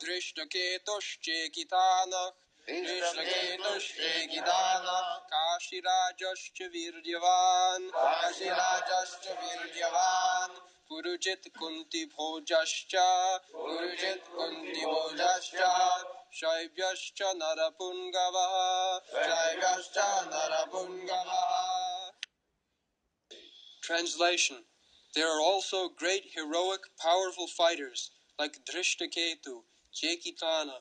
[0.06, 0.84] दृष्टकेतुश्चेकितानः
[2.69, 4.87] कृष्णकेतुश्चेकितान
[5.33, 10.55] काशीराजश्च वीर्यवान् काशीराजश्च वीर्यवान्
[10.89, 12.95] पुरुजित् कुन्तिभोजश्च
[13.53, 15.61] पुरुजित् कुन्तिभोजश्च
[16.41, 18.55] शैव्यश्च नरपुङ्गवः
[19.13, 19.99] शैव्यश्च
[20.33, 21.53] नरपुङ्गवः
[23.83, 24.59] Translation
[25.15, 29.63] There are also great heroic powerful fighters like Drishtaketu,
[29.95, 30.81] Chekitana,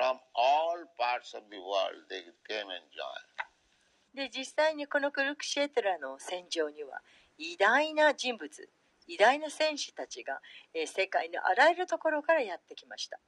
[0.00, 3.28] from all parts of the world, they came and joined.
[4.14, 6.98] で実際にこのクルクシェトラの戦場には
[7.38, 8.50] 偉大な人物
[9.06, 10.40] 偉大な戦士たちが、
[10.74, 13.20] えー世界のあらゆるところからやってきました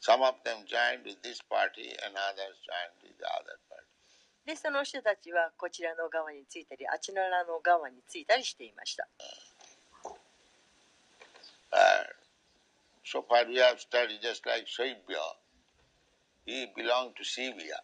[0.00, 3.86] Some of them joined with this party and others joined with the other party.
[4.46, 9.06] でその人たちはこちらの側についたりあちらの側についたりしていました
[11.74, 12.04] Uh,
[13.04, 15.20] so far we have studied just like Shaibya.
[16.46, 17.82] He belonged to Sivya.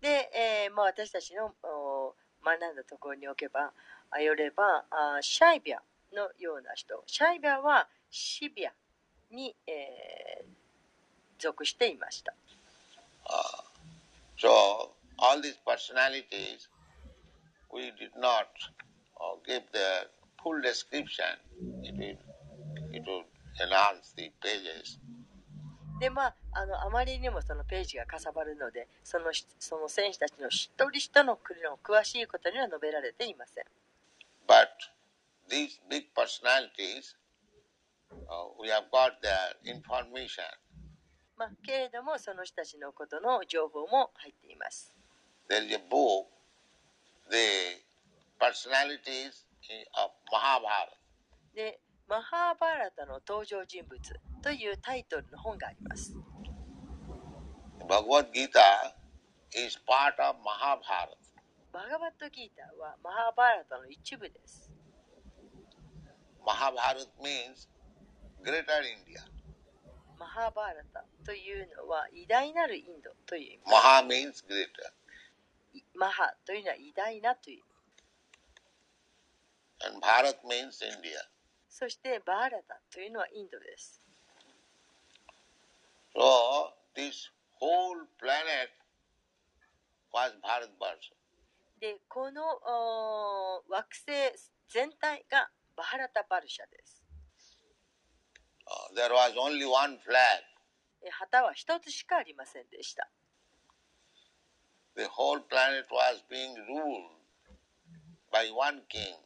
[0.00, 2.14] で、えーまあ、私たちのお
[2.44, 3.72] 学んだところにおけば
[4.10, 5.82] あよればあシャイビア
[6.14, 8.72] のような人シャイビアはシビア
[9.30, 10.56] に、えー
[11.38, 12.32] 属していました
[14.38, 14.48] So
[15.18, 16.68] all these personalities,
[17.72, 18.48] we did not
[19.20, 20.06] uh, give their
[20.42, 21.24] full description.
[21.82, 22.16] It will,
[22.92, 23.24] it will
[23.60, 24.98] enhance the pages.
[25.98, 33.64] でまあ、あのあまりにもそのページがかさばるのでそのしその選手たちの一人一人の国の詳しいことには述べられていません
[34.46, 34.68] But
[35.48, 37.16] these big personalities,
[38.12, 40.44] uh, we have got their information.
[41.36, 44.94] まあ、けれどもその人たちのことの情報も入っています
[45.48, 46.26] There is a book,
[47.30, 47.80] the
[48.38, 49.46] personalities
[49.94, 50.92] of Mahabharata.
[51.54, 53.98] でマハーバーラタの登場人物
[54.40, 56.14] というタイトルの本があります。
[57.88, 61.42] バガバッドギーター is part of マハーバーラタ。
[61.72, 64.70] バガバッドギーターはマハーバーラタの一部です。
[66.46, 67.66] マハーバーラタ means
[68.40, 69.26] greater India。
[70.16, 73.62] マハーバーラタというのは偉大なるインドという意味。
[73.66, 74.94] マハー means greater。
[75.92, 77.66] マハというのは偉大なという意味。
[79.88, 81.18] And Bharat means India。
[81.78, 84.00] そしてバーラタというのはインドです
[86.16, 87.28] So this
[87.60, 88.72] whole planet
[90.10, 91.12] was Bharatvarsha.
[91.78, 92.40] でこの
[93.68, 94.32] 惑星
[94.70, 97.04] 全体がバハラタバルシャです。
[98.66, 100.16] Uh, there was only one flag.
[101.04, 103.06] え旗は一つしかありませんでした。
[104.96, 107.12] The whole planet was being ruled
[108.32, 109.25] by one king.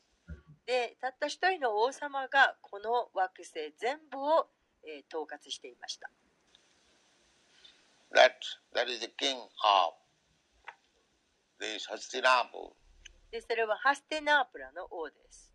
[0.67, 4.49] でたった一人の王様がこの惑星全部を、
[4.85, 6.11] えー統括していました。
[8.15, 8.33] That
[8.75, 9.49] that is the king of
[11.61, 12.73] this Hastinapur.
[13.31, 15.53] でそれはハステナープラの王です。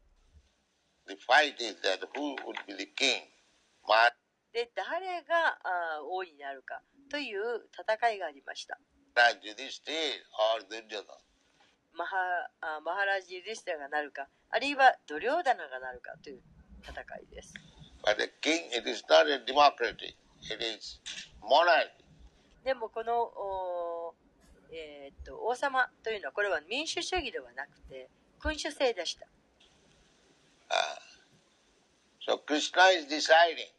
[1.08, 3.22] The fight is that who would be the king.
[4.54, 8.80] で誰があー王になるかという戦いがありました。
[9.15, 10.22] Yudhishthir
[10.56, 11.25] or Duryodhana.
[11.97, 12.17] マハ,
[12.62, 16.41] あマハラジー・ィスタがなるかあるいはドリョーダナがなるかという
[16.84, 17.53] 戦いです。
[22.63, 24.15] でもこのお、
[24.71, 29.25] え、っと王様というのはこれは民主主義ではなくて君主制でした。
[30.69, 30.99] ああ
[32.27, 33.71] so クリスナは deciding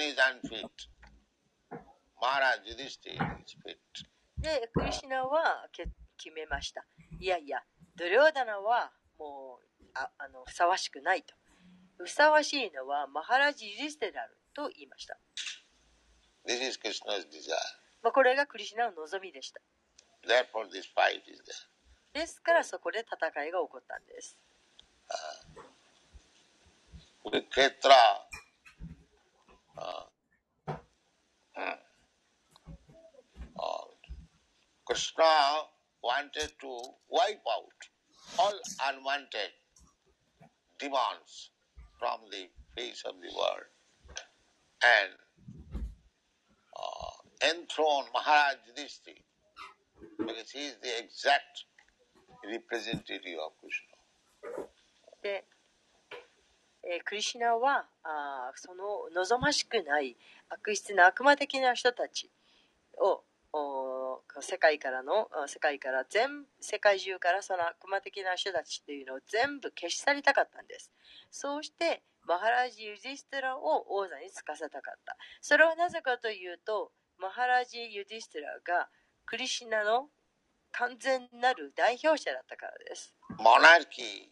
[0.00, 0.70] is unfit.
[2.20, 3.78] Maharaj ト is fit.
[4.42, 5.86] で、クリシュナはけ
[6.18, 6.84] 決めました。
[7.20, 7.62] いやいや、
[7.96, 11.34] ドリョーダナはもうああのふさわしくないと。
[11.98, 15.16] ふさわしいのはマハラジ・ユディステラルと言いました。
[16.44, 17.54] This is Krishna's desire.
[18.02, 19.60] まあ、これがクリシュナの望みでした。
[20.26, 21.40] Therefore, this fight is
[22.14, 22.20] there.
[22.20, 24.36] ですからそこで戦いが起こったんです。
[25.12, 25.54] Uh,
[31.54, 31.62] hmm.
[31.62, 31.91] Uh,
[34.92, 35.62] Krishna
[36.02, 37.80] wanted to wipe out
[38.38, 38.52] all
[38.88, 39.52] unwanted
[40.78, 41.50] demons
[41.98, 43.72] from the face of the world
[44.84, 45.80] and
[46.76, 49.16] uh, enthrone Maharaj Yudhishthira
[50.18, 51.64] because he is the exact
[52.44, 53.96] representative of Krishna.
[55.22, 55.46] で、
[56.84, 60.18] えークリシナはあその望ましくない
[60.50, 62.30] 悪質な悪魔的な人たち
[62.98, 63.24] を
[64.40, 70.90] 世界からの世界から全世界中からその悪魔的な人たちっていうのを全部消し去りたかったんです。
[71.30, 75.16] そうしてマハラジ・ユディステラを王座につかせたかった。
[75.40, 78.88] それはなぜかというとマハラジ・ユディステラが
[79.26, 80.08] クリシナの
[80.72, 83.14] 完全なる代表者だったからです。
[83.38, 84.30] Monarchy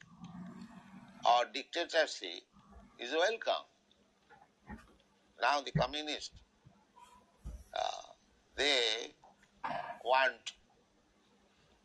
[1.24, 2.42] or dictatorship
[2.98, 3.66] is welcome.
[5.40, 6.32] Now the communist
[7.74, 8.09] uh,
[8.56, 9.14] they
[10.04, 10.54] want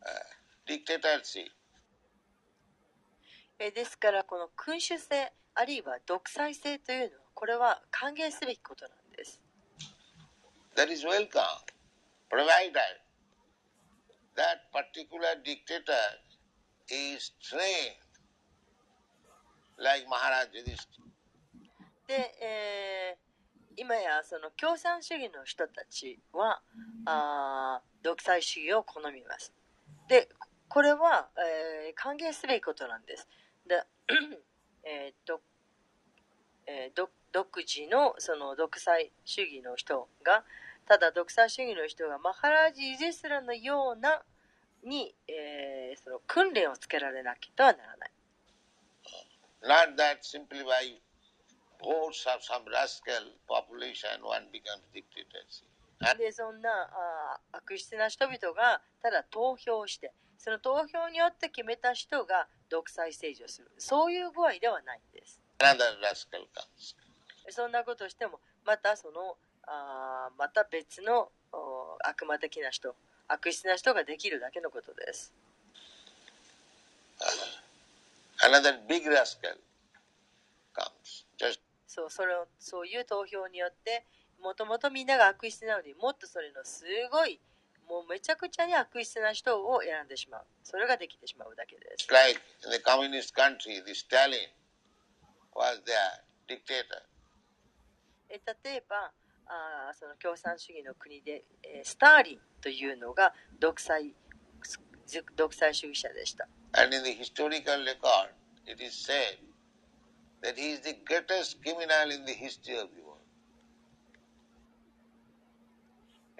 [0.04, 0.08] uh,
[0.66, 1.50] dictatorship.
[3.58, 9.40] えーですからこの君主制あるいは独裁制というのはこれは歓迎すべきことなんです。
[10.76, 11.40] That is welcome,
[12.30, 12.74] provided
[14.36, 15.94] that particular dictator
[16.90, 17.96] is trained
[19.78, 21.06] like Maharaj Yudhishthira.
[22.06, 23.25] で、えー
[23.76, 26.60] 今やその共産主義の人たちは
[27.04, 29.52] あー独裁主義を好みます。
[30.08, 30.28] で、
[30.68, 33.28] これは、えー歓迎すべきことなんです。
[33.66, 33.82] で
[34.84, 35.40] えーっと
[36.66, 40.44] えー独独自のその独裁主義の人が
[40.88, 44.22] ただ独裁主義の人がマハラージ・イゼスラのような
[44.84, 48.10] に、えーその訓練をつけられなきゃならない。
[49.62, 51.00] Not that simply by
[51.82, 55.66] votes of some rascal population, one becomes dictatorship.
[56.18, 63.70] でそんなあ悪質な人々がただ投票してその投票によって決めた人が独裁政治をする。
[63.78, 65.40] そういう具合ではないんです。
[67.48, 72.94] そんなことをしてもまたそのあまた別のお悪魔的な人
[73.28, 75.32] 悪質な人ができるだけのことです。
[78.42, 79.56] Another big rascal
[80.74, 81.24] comes.
[81.38, 81.60] Just
[81.96, 84.04] そうそれをそういう投票によって
[84.42, 87.40] もともとみんなが悪質なのにもっとそれのすごい
[87.88, 94.36] もうめちゃくちゃに悪質な人を選んでしまうそれができてしまうだけです like in the communist country, the Stalin
[95.54, 95.96] was their
[96.46, 97.00] dictator.
[98.28, 99.10] え例えば
[99.46, 104.12] あーその共産主義の国で、えースターリンというのが独裁
[105.06, 106.46] ず独裁主義者でした。
[106.72, 108.28] And in the historical record,
[108.66, 109.38] it is said
[110.42, 113.16] that he is the greatest criminal in the history of the world.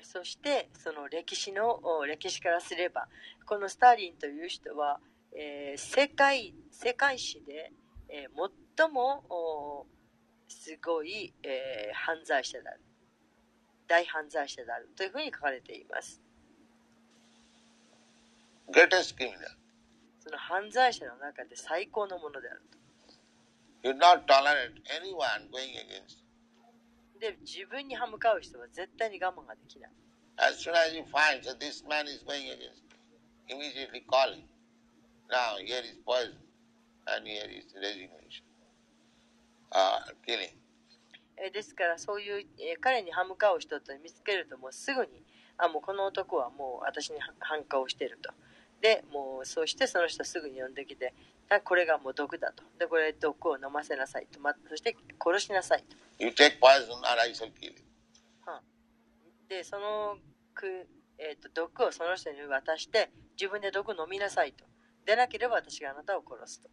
[0.03, 3.09] そしてその歴史のお歴史からすれば
[3.44, 5.01] このスターリンという人は、
[5.34, 7.72] えー世界世界史で、
[8.09, 9.86] えー最もお
[10.49, 12.80] すごい、えー犯罪者である
[13.88, 16.20] 大犯罪者であるというふうに書かれています。
[18.68, 19.57] Greatest criminal.
[20.20, 22.78] その犯罪者の中で最高のものであると。
[27.20, 29.91] で自分に歯向かう人は絶対に我慢ができない。
[30.37, 30.68] As、
[41.53, 42.47] ですからそういう
[42.80, 45.22] 彼に歯向かう人と見つけるともうすぐに
[45.59, 48.32] あもうこの男はもう私に反抗していると。
[48.80, 51.14] でもうそしてその人すぐに呼んできて
[51.64, 52.64] これがもう毒だと。
[52.78, 55.97] でこれ毒を飲ませなさいと、ま、そして殺しなさいと。
[56.18, 57.74] You take poison, or I shall kill you.
[59.49, 60.16] でその
[60.55, 60.88] く、
[61.18, 64.64] えー、と毒をその人に渡して自分で毒飲みなさいと。
[65.05, 66.68] でなければ私があなたを殺すと。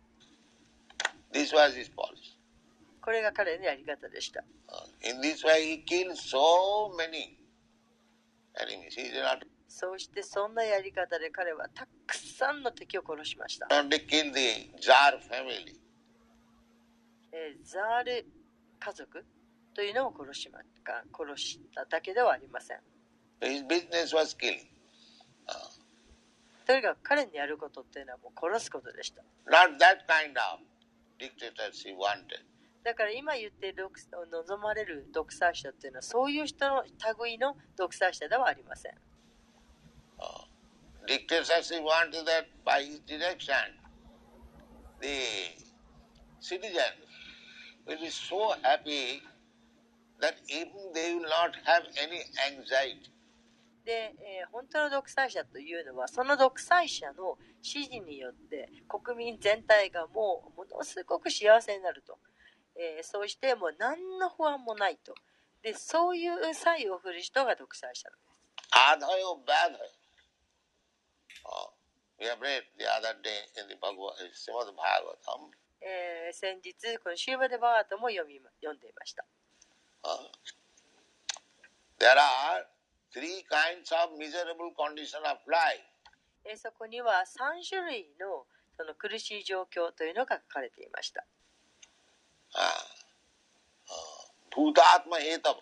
[1.32, 2.38] This was his policy.
[3.02, 4.44] これが彼のやり方でした。
[4.70, 7.38] Uh, In this way, he killed so many enemies.
[7.38, 8.43] He did not
[9.68, 13.68] そうしてそんなやり方で彼はたくさんの敵を殺しました
[17.64, 18.26] ザール
[18.80, 19.26] 家族
[19.74, 22.78] というのを殺しまか殺しただけではありません。
[26.66, 29.24] とにかく彼にやることっていうのはもう殺すことでした。
[29.48, 30.62] Not that kind of
[31.20, 32.53] dictators he wanted.
[32.84, 33.90] だから今言ってる
[34.32, 36.84] 望まれる独裁者っていうのはそういう人の
[37.22, 38.94] 類の独裁者ではありません。
[53.86, 62.18] で、え、本当の独裁者というのはその独裁者の指示によって国民全体がもうものすごく幸せになると。
[62.76, 65.14] えー、そうしてもう何の不安もないと。
[65.62, 68.34] でそういう才を振る人が独裁者です。
[76.34, 79.26] 先日このシューマデバートも読,み読んでいました、
[80.04, 80.30] uh,
[86.46, 88.46] えそこには3種類の,
[88.76, 91.26] その苦しい状況というのが書かれていました。
[94.52, 95.62] Bhutatma hetava.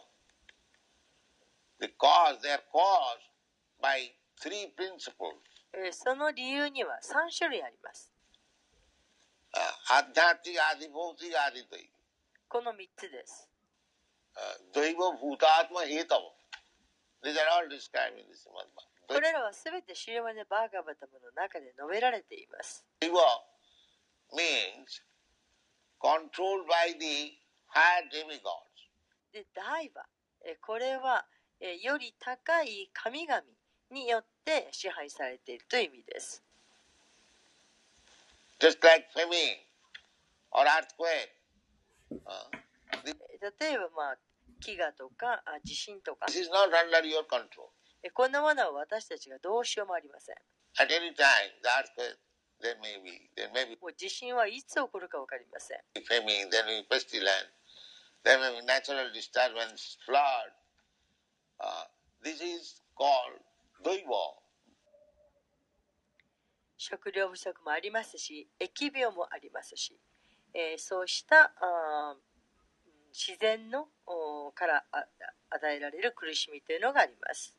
[1.79, 3.23] The cause, they are caused
[3.81, 5.35] by three principles.
[5.73, 8.11] えーその理由には3種類あります
[9.55, 9.59] uh.
[12.49, 13.47] この3つです。
[14.35, 14.39] Uh,
[19.07, 22.85] これらはすべてシリマネ・バーガバタムの中で述べられています。
[24.33, 25.03] Means
[26.01, 27.37] controlled by the
[27.67, 28.71] higher demigods.
[29.31, 30.05] で、ダイバ、
[30.43, 31.25] えこれは
[31.61, 33.41] えより高い神々
[33.91, 36.43] によって支配されているという意味です。
[38.59, 39.57] Just like famine
[40.51, 41.29] or earthquake.
[42.11, 42.61] Uh,
[43.05, 43.13] え
[43.59, 44.17] 例えば、まあ、
[44.61, 47.69] 飢餓とかあ地震とか this is not under your control.
[48.03, 50.35] えこんなものは私たちがどうしようもありません。
[50.79, 52.17] At any time, the earthquake,
[52.61, 55.79] で maybe, もう地震はいつ起こるか分かりません。
[66.77, 69.99] 食料不足もありますし、疫病もありますし、
[70.53, 72.15] え、そうしたあ
[73.13, 75.05] 自然のおからあ
[75.49, 77.55] 与えられる苦しみというのがあります。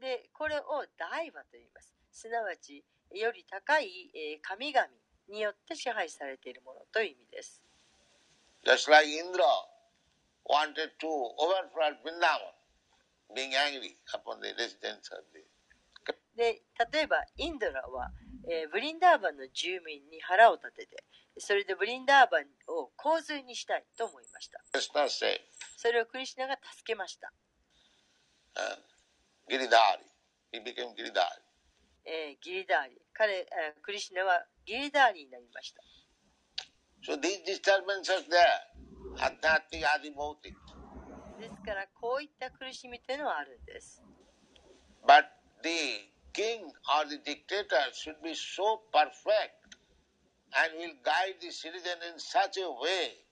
[0.00, 1.94] で、これを大和と言います。
[2.10, 4.88] すなわち、より高い、えー神々
[5.28, 7.62] によって支配されているものという意味です。
[8.64, 9.44] Just like Indra
[10.48, 11.06] wanted to
[11.38, 12.54] overflood Vrindavan,
[13.34, 15.44] being angry upon the residents of the
[16.34, 18.10] で、例えばインドラは、
[18.48, 21.04] えーブリンダーバンの住民に腹を立てて、
[21.38, 24.60] それでブリンダーバンを洪水にしたいと思いました。
[25.76, 27.32] それをクリシュナが助けました。
[28.56, 28.89] uh,
[29.49, 30.05] Giridhari.
[30.51, 31.45] He became Giridhari.
[32.05, 35.81] えーギリダーリ彼、えークリシュナはギリダーリになりました。
[37.03, 38.41] So these disturbances there,
[39.17, 40.53] Adhyatmik Adi Bhautik.
[41.39, 44.01] ですから、こういった苦しみというのはあるんです。
[45.05, 45.25] But
[45.61, 46.65] the king
[46.97, 49.77] or the dictator should be so perfect
[50.53, 53.25] and will guide the citizen in such a way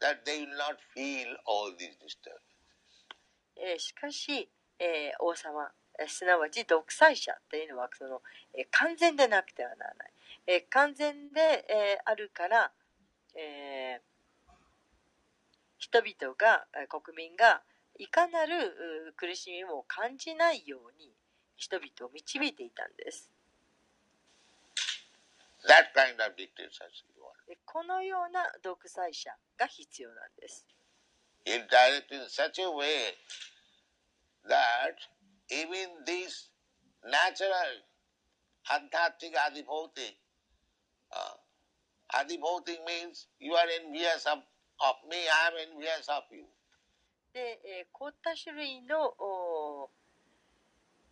[0.00, 2.38] that they will not feel all these disturbances.
[3.56, 4.48] えーしかし、
[4.79, 8.21] えー王様、えーすなわち独裁者というのはその、
[8.53, 10.11] えー完全でなくてはならない。
[10.47, 12.71] えー完全で、えーあるから、
[13.35, 14.07] えー
[15.77, 17.61] 人々が、えー国民が
[17.97, 18.53] いかなる
[19.09, 21.11] う苦しみも感じないように
[21.55, 23.31] 人々を導いていたんです。
[25.65, 26.33] That kind of
[27.65, 30.65] このような独裁者が必要なんです。
[31.45, 33.15] Direct in such a way
[34.47, 34.95] that
[35.49, 36.51] even this
[37.03, 37.83] natural
[38.71, 40.15] adhyatmic adibhautik,
[41.11, 41.35] uh,
[42.13, 44.39] adibhautik means you are envious of,
[44.79, 46.45] of me, I am envious of you.
[47.33, 49.89] で、えーこういった種類の、お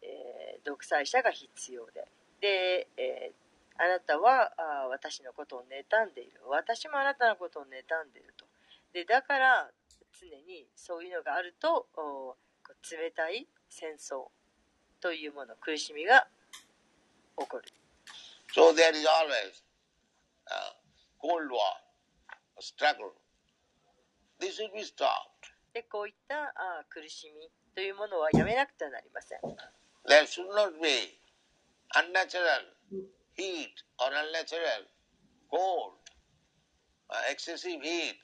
[0.01, 2.07] えー独裁者が必要で、
[2.41, 3.45] で、えー
[3.77, 6.39] あなたはあ私のことを妬んでいる。
[6.47, 8.45] 私もあなたのことを妬んでいると。
[8.93, 9.69] で、だから
[10.17, 12.37] 常にそういうのがあると、お
[12.89, 14.27] 冷たい戦争
[15.01, 16.27] というもの、苦しみが
[17.37, 17.63] 起こる。
[18.53, 19.63] So there is always
[20.47, 20.73] uh,
[21.21, 21.59] Cold War,
[22.57, 23.11] a struggle.
[24.39, 25.51] This should be stopped.
[25.73, 29.39] で、こういったあー苦しみというものはやめなくてはなりません。
[30.07, 31.19] There should not be
[31.95, 32.63] unnatural
[33.35, 34.87] heat or unnatural
[35.51, 35.99] cold,
[37.09, 38.15] uh, excessive heat.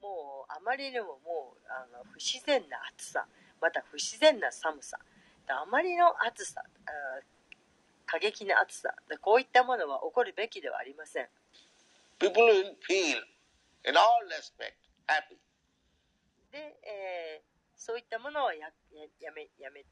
[0.00, 3.26] もうあまりにももうあの不自然な暑さ
[3.60, 4.98] また不自然な寒さ。
[5.48, 6.90] あまりの暑さあ
[8.06, 8.94] 過激な暑さ。
[9.20, 11.28] こういったものは起こるべきではありません。
[12.18, 13.18] People will feel
[13.84, 14.74] in all respect
[15.06, 15.36] happy.
[16.50, 19.84] で、えーそういったものはやややめやめ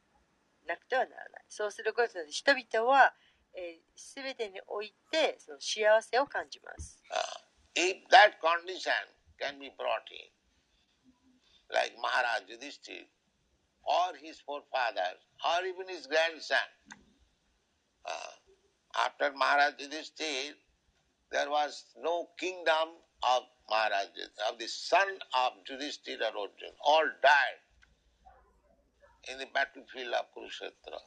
[0.67, 1.45] なくてはならない。
[1.49, 3.12] そうすることで人々は、
[3.55, 7.03] えー、全てにおいてその幸せを感じます。
[7.12, 7.21] Uh,
[7.77, 8.91] if that condition
[9.39, 10.33] can be brought in,
[11.71, 13.07] like Maharaj Yudhishthir,
[13.85, 16.57] or his forefathers, or even his grandson,
[18.05, 18.35] uh,
[19.07, 20.55] after Maharaj Yudhishthir,
[21.30, 24.09] there was no kingdom of Maharaj,
[24.51, 26.74] of the son of Yudhishthir or Arjun.
[26.85, 27.61] All died
[29.32, 31.01] in the battlefield of Kurukshetra.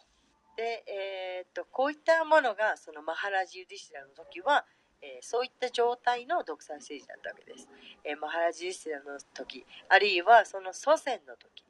[0.58, 4.66] で、えーっとこういったものがそのマハラジ・ユディシラの時は、
[5.02, 7.70] えーそういった状態の独裁政治だったわけです、
[8.04, 11.64] えーマハラジ・ユディシラの時あるいはその祖先の時、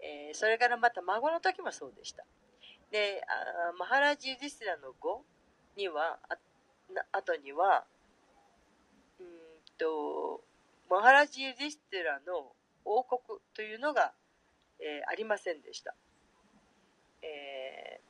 [0.00, 2.24] えーそれからまた孫の時もそうでした
[2.90, 5.24] であマハラジ・ユディシラの後
[5.76, 6.36] にはあ
[7.12, 7.84] 後には
[9.18, 9.26] うん
[9.78, 10.42] と
[10.90, 12.52] マハラジ・ユディシラの
[12.84, 14.12] 王国というのが、
[14.78, 15.94] えーありませんでした、
[17.22, 18.06] えー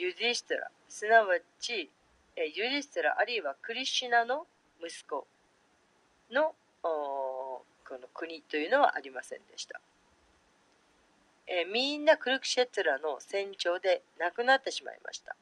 [0.00, 1.90] ユディストラすなわち、
[2.36, 4.46] えーユリステラあるいはクリシュナの
[4.80, 5.26] 息子
[6.30, 9.80] のこの国というのはありませんでした。
[11.50, 15.36] えーみんなクルクシェトラの戦場で亡くなってしまいました。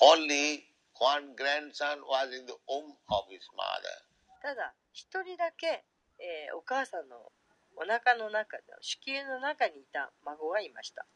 [0.00, 0.64] Only
[1.00, 4.08] one grandson was in the womb of his mother.
[4.40, 5.84] ただ、一人だけ、
[6.18, 7.16] えーお母さんの
[7.76, 11.06] お腹の中の子宮の中にいた孫がいました。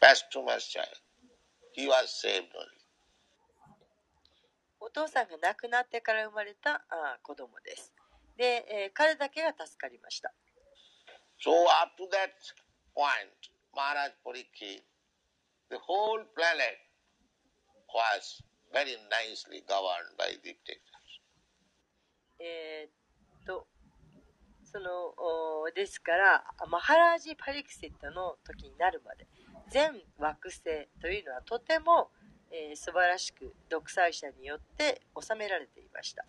[0.00, 0.86] Posthumous child.
[1.76, 2.78] He was saved only.
[4.80, 7.92] お父さんが亡くなってから生まれたあー子供です。
[8.36, 10.32] で、えー彼だけが助かりました。
[11.44, 11.50] So
[11.82, 12.32] up to that
[12.96, 13.28] point,
[13.78, 14.82] Maharaj Parikshit,
[15.70, 16.78] the whole planet
[17.94, 21.22] was very nicely governed by dictators.
[22.40, 23.68] えーっと、
[24.64, 25.14] その、
[25.62, 29.28] おですから、マハラージ・パリクセットの時になるまで、
[29.70, 32.10] 全惑星というのはとても、
[32.50, 36.24] えー素晴らしく独裁者によって治められていました。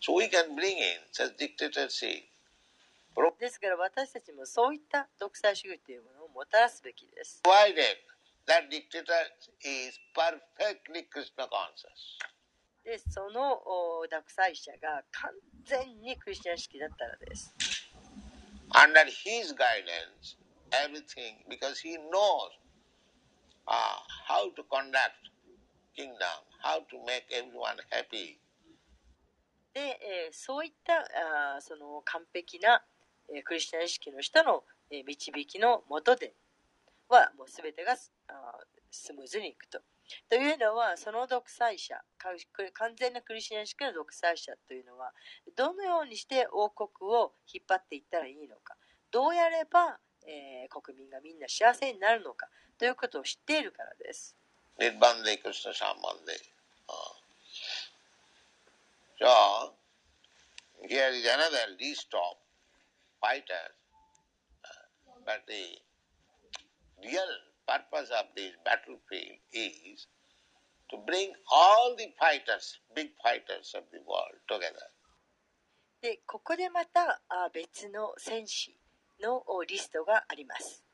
[0.00, 2.22] So we can bring in such dictatorship.
[3.38, 7.42] ですから私たちもそういった独裁主義というものをもたらすべきです。
[12.84, 15.30] で、そのお独裁者が完
[15.64, 17.54] 全にクリスチャン式だったらです。
[18.72, 20.36] Under his guidance,
[20.70, 22.50] everything, because he knows
[23.66, 23.98] uh,
[24.28, 25.14] how to conduct
[25.94, 26.18] kingdom,
[26.62, 28.38] how to make everyone happy.
[29.72, 32.82] で、えーそういったあーその完璧な、
[33.34, 36.34] えクリスチャン意識の人の、え導きのもとで
[37.08, 37.96] はもう全てがあー
[38.90, 39.80] スムーズにいくと。
[40.28, 45.12] というのはその独裁者完全なクリスチャン意識の独裁者というのは
[45.56, 48.76] どのようにして王国を引っ張っていったらいいのか
[49.10, 52.48] どうやれば、えー国民がみんな幸せになるのか
[52.78, 54.36] ということを知っているからです。
[54.78, 56.36] Nirbande Krishna Sambandhe.
[56.88, 56.94] Uh,
[59.18, 59.72] so,
[60.86, 62.36] here is another list of
[63.20, 63.74] fighters.
[64.64, 65.80] Uh, but the
[67.02, 67.32] real
[67.66, 70.06] purpose of this battlefield is
[70.90, 74.90] to bring all the fighters, big fighters of the world together.
[76.02, 78.76] でここでまたあ別の戦士
[79.20, 80.84] のリストがあります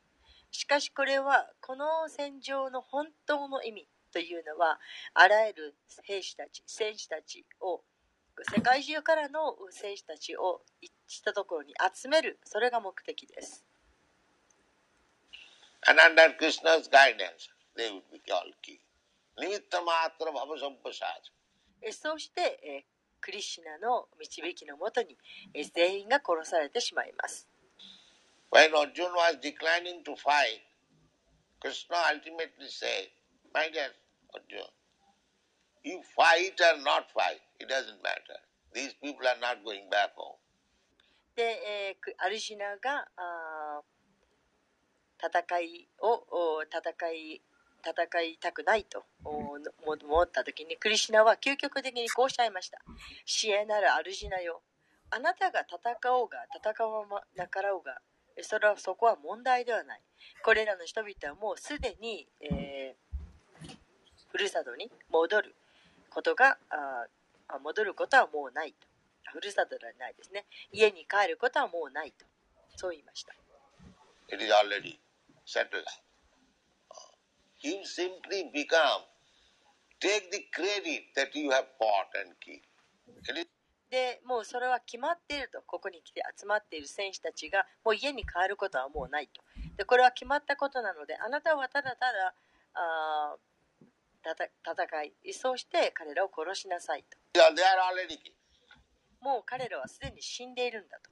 [0.51, 4.79] しかしこれはこの戦場の本当の意味というのは
[5.15, 7.83] あらゆる兵士たち戦士たちを
[8.55, 10.93] 世界中からの戦士たちを一
[21.93, 22.19] それ。
[22.19, 22.87] して
[23.21, 25.17] クリシナの導きのもとに
[25.75, 27.49] 全員が殺されてしまいます。
[41.37, 43.81] で、えーアルジナがあ
[45.19, 47.41] 戦いを戦い
[47.85, 52.79] 戦いたくないと思った時にクリシナは究極的にこうおっしゃいました
[53.27, 54.63] 「知恵なるアルジナよ。
[55.11, 58.01] あなたが戦おうが戦わなかろうが
[58.41, 60.03] それはそこは問題ではない。
[60.43, 63.13] これらの人々はもうすでに、えー
[64.31, 65.55] ふるさとに戻る
[66.09, 68.92] ことがあ戻ることはもうないと。
[69.31, 72.25] ふるさとではないですね家に帰ることはもうないと
[72.77, 73.35] そう言いました
[74.29, 74.99] It is already
[75.45, 75.85] settled.
[77.61, 79.03] You simply become,
[80.01, 82.63] take the credit that you have fought and killed.
[83.29, 83.47] It is
[83.91, 89.43] でもうそれは決まっているとここに来て集まっている選手たちがもう家に帰ることはもうないと
[89.77, 92.35] でこれは決まったことなのであなたはただただ
[92.73, 93.87] あー
[94.23, 94.47] たた
[94.85, 97.05] 戦いそうして彼らを殺しなさい
[97.35, 97.53] と they are
[97.85, 98.33] already killed.
[99.23, 101.11] もう彼らはすでに死んでいるんだと。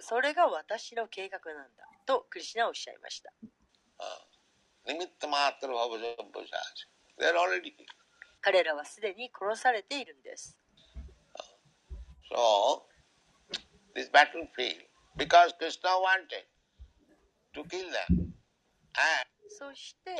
[0.00, 3.32] そ,れが私の計画なんだとクリシナはおっしゃいました。
[8.40, 10.58] 彼らはすでに殺されているんです。
[19.50, 20.16] そして。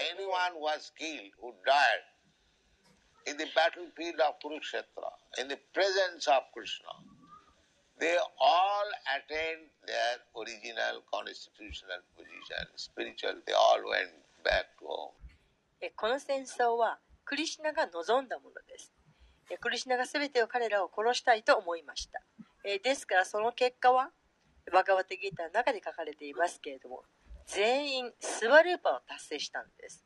[3.26, 6.90] In the battlefield of Kurukshetra, in the presence of Krishna,
[7.98, 14.12] they all attained their original constitutional position, spiritual, they all went
[14.44, 15.14] back to home.
[15.80, 18.92] えこの戦争はクリシナが望んだものです。
[19.50, 22.22] えクリシナが全てを彼らを殺したいと思いました。
[22.64, 24.10] えですからその結果は
[24.72, 27.02] バガワテギーターの中で書かれていますけれども
[27.46, 30.04] 全員スワルーパを達成したんです。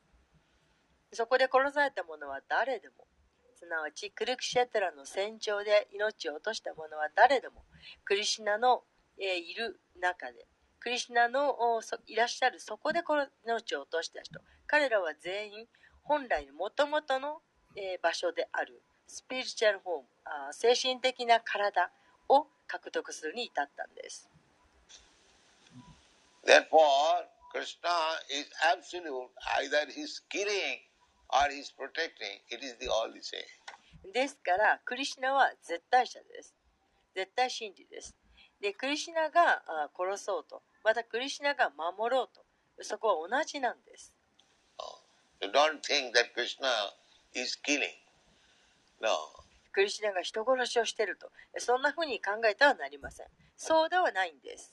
[1.12, 3.07] そこで殺された者は誰でも、
[3.54, 7.64] すなわちクルクシェトラの戦場で命を落とした者は誰でも、
[8.04, 8.82] クリシナの、
[9.18, 10.46] えいる中で、
[10.78, 15.66] クリシナのおそいらっしゃるそこでこの命を落とした人、彼らは全員
[16.02, 17.40] 本来の元々の、
[17.76, 21.90] えー場所であるスピリチュアルホームあ精神的な体
[22.28, 24.28] を獲得するに至ったんです。
[26.44, 27.90] Therefore, Krishna
[28.30, 29.30] is absolute.
[29.59, 30.78] Either he's killing
[31.31, 34.12] or is protecting, it is the all the same.
[34.12, 36.55] ですから、クリシナは絶対者です。
[37.14, 38.16] 絶対真理です。
[38.61, 39.62] で、クリシナが
[39.97, 42.45] 殺そうと、またクリシナが守ろうと、
[42.83, 44.12] そこは同じなんです。
[49.72, 53.27] クリシナが人殺しをしていると、そんなふうに考えてはなりません。
[53.57, 54.72] そうではないんです。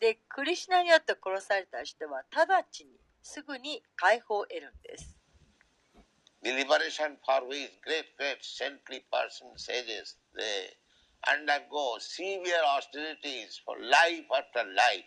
[0.00, 5.16] で、クリシナによって殺された人は、直ちに、すぐに解放を得るんです。
[6.42, 10.70] The liberation for which great, great saintly persons, sages, they
[11.26, 15.04] undergo severe austerities for life after life.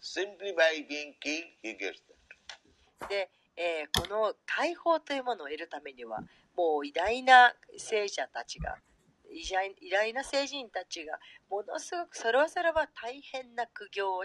[0.00, 3.08] Simply by being killed, he gets that.
[3.08, 6.20] で、えーこの解放というものを得るためには
[6.56, 8.76] もう偉大な聖者たちが
[9.30, 11.18] 偉大な聖人たちが
[11.50, 14.24] ものすごくそれはそれは大変な苦行を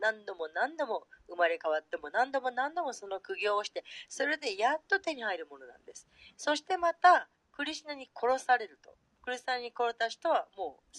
[0.00, 8.90] 何度も何度も生まれ変わっても何度も何度もその苦行をしてそれでやっと手に入るものなんですそしてまたクリシナに殺されると
[9.22, 10.98] クリスナに殺した人はもう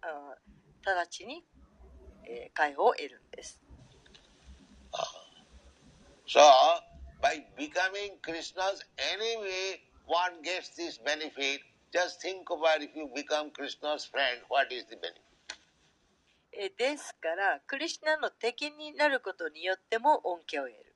[0.00, 0.36] あ
[0.84, 1.44] 直ちに、
[2.24, 3.60] えー解放を得るんです
[6.26, 6.40] So,
[7.20, 11.60] by becoming Krishna's enemy, one gets this benefit.
[11.92, 15.20] Just think about if you become Krishna's friend, what is the benefit?
[16.54, 20.94] えーですからクリシナの敵になることによっても恩恵を得る、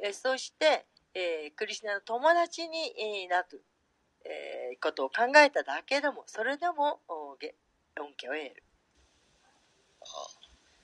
[0.00, 3.64] えーそして、えークリシナの友達に、えーなる、
[4.24, 7.54] えーことを考えただけでもそれでも恩恵
[8.00, 8.62] を得る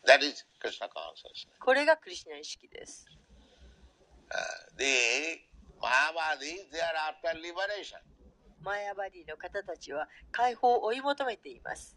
[0.07, 1.49] That is Krishna consciousness.
[1.61, 3.07] これがクリシナ意識です
[4.31, 4.37] Uh,
[4.79, 5.41] the
[5.81, 8.01] Mahavadis, they are after liberation.
[8.65, 11.97] マヤバディの方たちは解放を追い求めています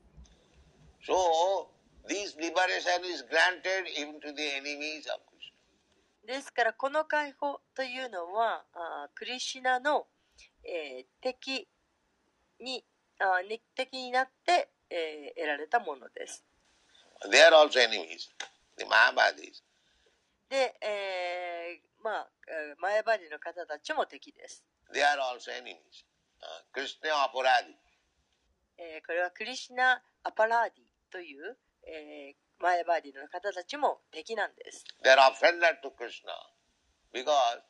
[1.07, 1.13] So,
[2.07, 5.55] this liberation is granted even to the enemies of Krishna.
[6.25, 10.07] ですからこの解放というのはあークリシナの、
[10.65, 11.67] えー敵
[12.59, 12.83] に
[13.19, 13.39] あ
[13.75, 16.43] 敵になって、えー得られたものです
[17.31, 18.29] They are also enemies.
[18.77, 19.63] The Mahavadis.
[20.49, 24.65] で、えーまあ、えー前張りの方たちも敵です。
[24.93, 26.03] They are also enemies.
[26.41, 27.73] Uh, Krishna Aparadi.
[28.77, 31.57] えーこれはクリシナ・アパラーディという、
[31.87, 34.83] えー前張りの方たちも敵なんです。
[35.03, 36.33] They are offended to Krishna
[37.13, 37.61] because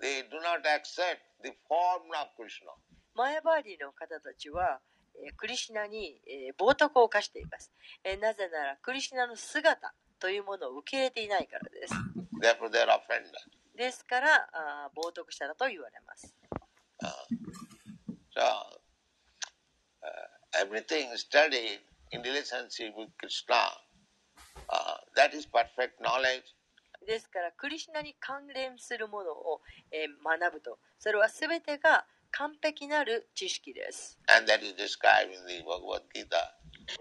[0.00, 2.72] they do not accept the form of Krishna.
[3.14, 4.80] 前張りの方たちは、
[5.16, 7.70] えークリシナに、えー冒涜を犯しています、
[8.04, 11.94] えーなぜならクリシナの姿というものを受け入れていないからです。
[12.40, 13.32] Therefore, they are offended.
[13.76, 16.34] ですから、あー冒涜したらと言われます。
[18.36, 18.68] So, uh,
[20.60, 21.80] everything studied
[22.12, 23.72] in relationship with Krishna,
[24.68, 26.44] uh, that is perfect knowledge.
[27.06, 34.18] ですから、クリシナに関連するものを、えー学ぶと、それは全てが完璧なる知識です。
[34.28, 36.52] And that is described in the Bhagavad Gita.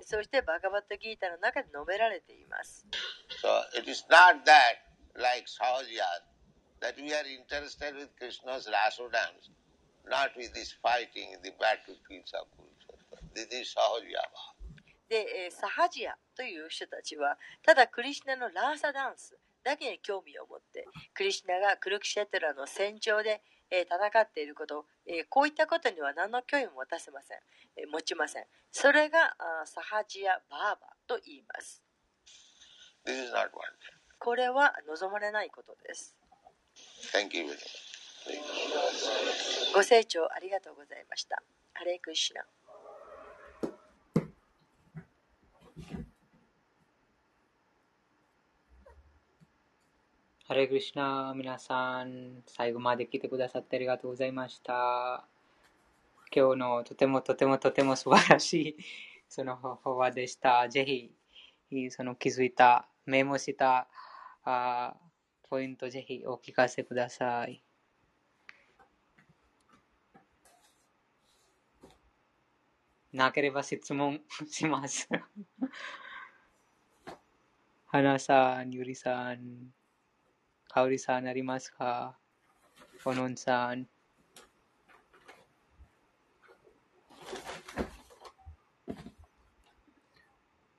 [0.02, 2.88] そして、バガバットギータの中で述べられています。
[3.44, 4.80] So, it is not that,
[5.20, 6.24] like Sahajiyat,
[6.80, 9.52] that we are interested with Krishna's Raso dance,
[10.10, 13.18] not with this fighting in the battlefields of Kurukshetra.
[13.34, 14.56] This is Sahajiyava.
[15.08, 27.38] で、えーサハジアという人たちは、ただクリシナのラーサダンスだけに興味を持って、クリシナがクルクシェトラの戦場で、えー戦っていること、えーこういったことには何の興味も持たせません。
[27.78, 28.46] えー持ちません。
[28.72, 31.84] それがあーサハジア・バーバと言います。
[33.06, 33.50] This is not.
[34.18, 36.16] これは望まれないことです。
[37.14, 37.46] Thank you.
[39.76, 41.44] ご清聴ありがとうございました。
[41.74, 42.44] ハレークリシナ。
[50.48, 55.28] ハレクリシナ、皆さん、最後まで来てくださってありがとうございました。
[56.36, 58.78] 今日のとてもとてもとても素晴らしい
[59.28, 60.68] その方法でした。
[60.70, 63.88] ぜひ、その気づいた、メモした
[64.44, 64.96] あ
[65.50, 67.65] ポイント、ぜひお聞かせください。
[73.16, 75.08] なければ質問します。
[77.88, 79.74] 花さん、ゆりさん、
[80.68, 82.20] かおりさんありますか？
[83.06, 83.88] おのんさん。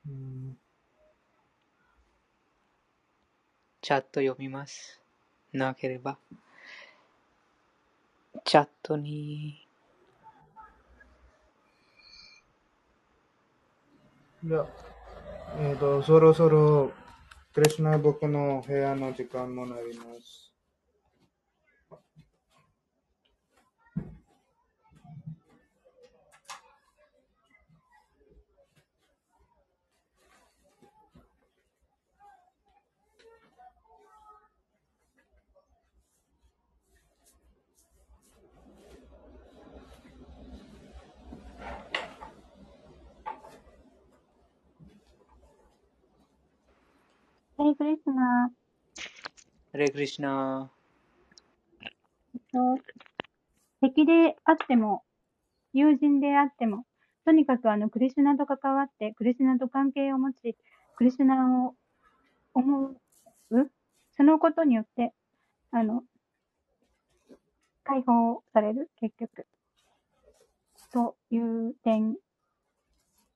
[0.05, 0.59] うん
[3.81, 5.01] チャット読みます。
[5.53, 6.19] なければ。
[8.45, 9.66] チャットに、
[14.47, 14.65] じゃあ、
[15.59, 16.93] えっ、と、そろそろ、
[17.53, 20.46] クリスナー僕の部屋の時間もなります。
[47.67, 48.49] レクリスナ
[49.73, 50.71] ハレクリシナ、
[52.53, 52.81] と
[53.81, 55.03] 敵であっても、
[55.73, 56.85] 友人であっても、
[57.25, 60.55] とにかくあの、クリシュナと関わって、クリシュナと関係を持ち、
[60.95, 61.75] クリシュナを
[62.53, 62.97] 思う、
[64.15, 65.13] そのことによって、
[65.71, 66.03] あの、
[67.83, 69.45] 解放される、結局。
[70.93, 72.15] という点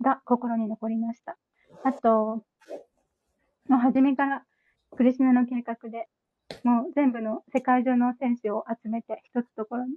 [0.01, 1.37] が心に残りました。
[1.83, 2.45] あと、
[3.67, 4.43] もう初めから
[4.95, 6.07] クリシナの計画で、
[6.63, 9.95] もう全部の世界中の選手を集めて、一つところに、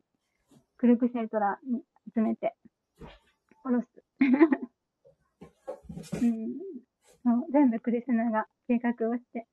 [0.76, 1.82] クルクシェトラに
[2.14, 2.54] 集めて、
[3.64, 4.02] 殺す。
[6.22, 6.58] うん、
[7.24, 9.46] もう全部クリシナが計画をして、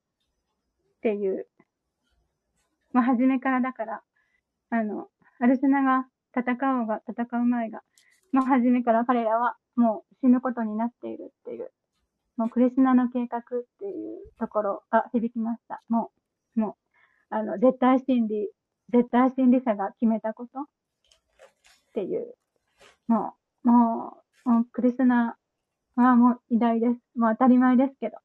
[0.97, 1.47] っていう。
[2.93, 4.03] もう初めからだから、
[4.69, 5.09] あの、
[5.39, 7.81] アルセナが戦おうが戦う前が、
[8.31, 11.71] もう初めから彼らはもう死ぬことになっているっていう、
[12.37, 13.41] もうクリシナの計画っ
[13.79, 15.81] ていうところが響きました。
[15.89, 16.11] も
[16.55, 16.77] う、も
[17.31, 18.49] う、あの、絶対真理、
[18.91, 20.65] 絶対真理者が決めたことっ
[21.93, 22.35] ていう、
[23.07, 25.37] もう、もう、もうクリスナ
[25.95, 26.99] はもう偉大です。
[27.15, 28.17] もう当たり前ですけど、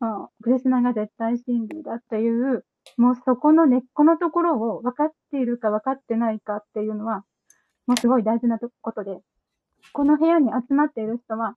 [0.00, 2.64] もうクリスナが絶対真理だという、
[2.96, 7.24] もうそこの根っこのところを分かっているか分かってないかっていうのは、
[7.86, 9.18] もうすごい大事なことで、
[9.92, 11.56] この部屋に集まっている人は、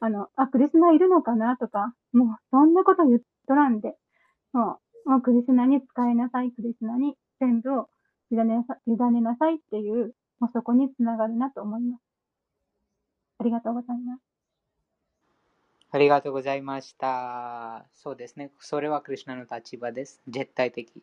[0.00, 3.96] あの、あ、クリスナいるのかなとか、もうそんなこと言っとらんで、
[4.52, 7.88] もう、もうクリスナに使いなさい、クリスナに全部を
[8.30, 12.00] 委ねなさ委ねなさいっていう、もうそこにつながるなと思います。
[13.38, 14.20] ありがとうございます。
[15.92, 17.84] ありがとうございました。
[17.92, 18.52] そうですね。
[18.60, 20.22] それはクリシュナの立場です。
[20.28, 21.02] 絶対的。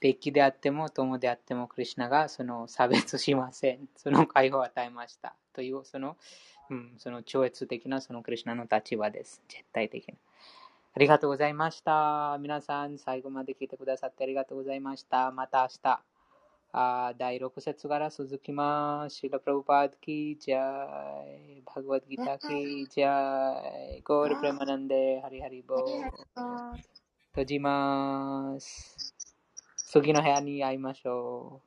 [0.00, 3.88] 敵であっても友であってもクリシュナがその差別しません。
[3.96, 5.34] その解放を与えました。
[5.52, 6.16] というその、
[6.70, 9.42] うん、その超越的なそのクリシュナの立場です。
[9.48, 10.14] 絶対的な。
[10.94, 12.38] ありがとうございました。
[12.40, 15.30] 皆さん、最後まで聞いてくださってありがとうございました。
[15.30, 16.02] また明日。
[16.78, 19.16] あ第6節から続きます。
[19.16, 26.96] シラプラブパードキジャイ、バグワッドギターキジャイ、ゴールプレマナンデ、ハリハリボー。
[27.30, 29.15] 閉じます。
[30.00, 31.65] 次の部屋に会いましょう。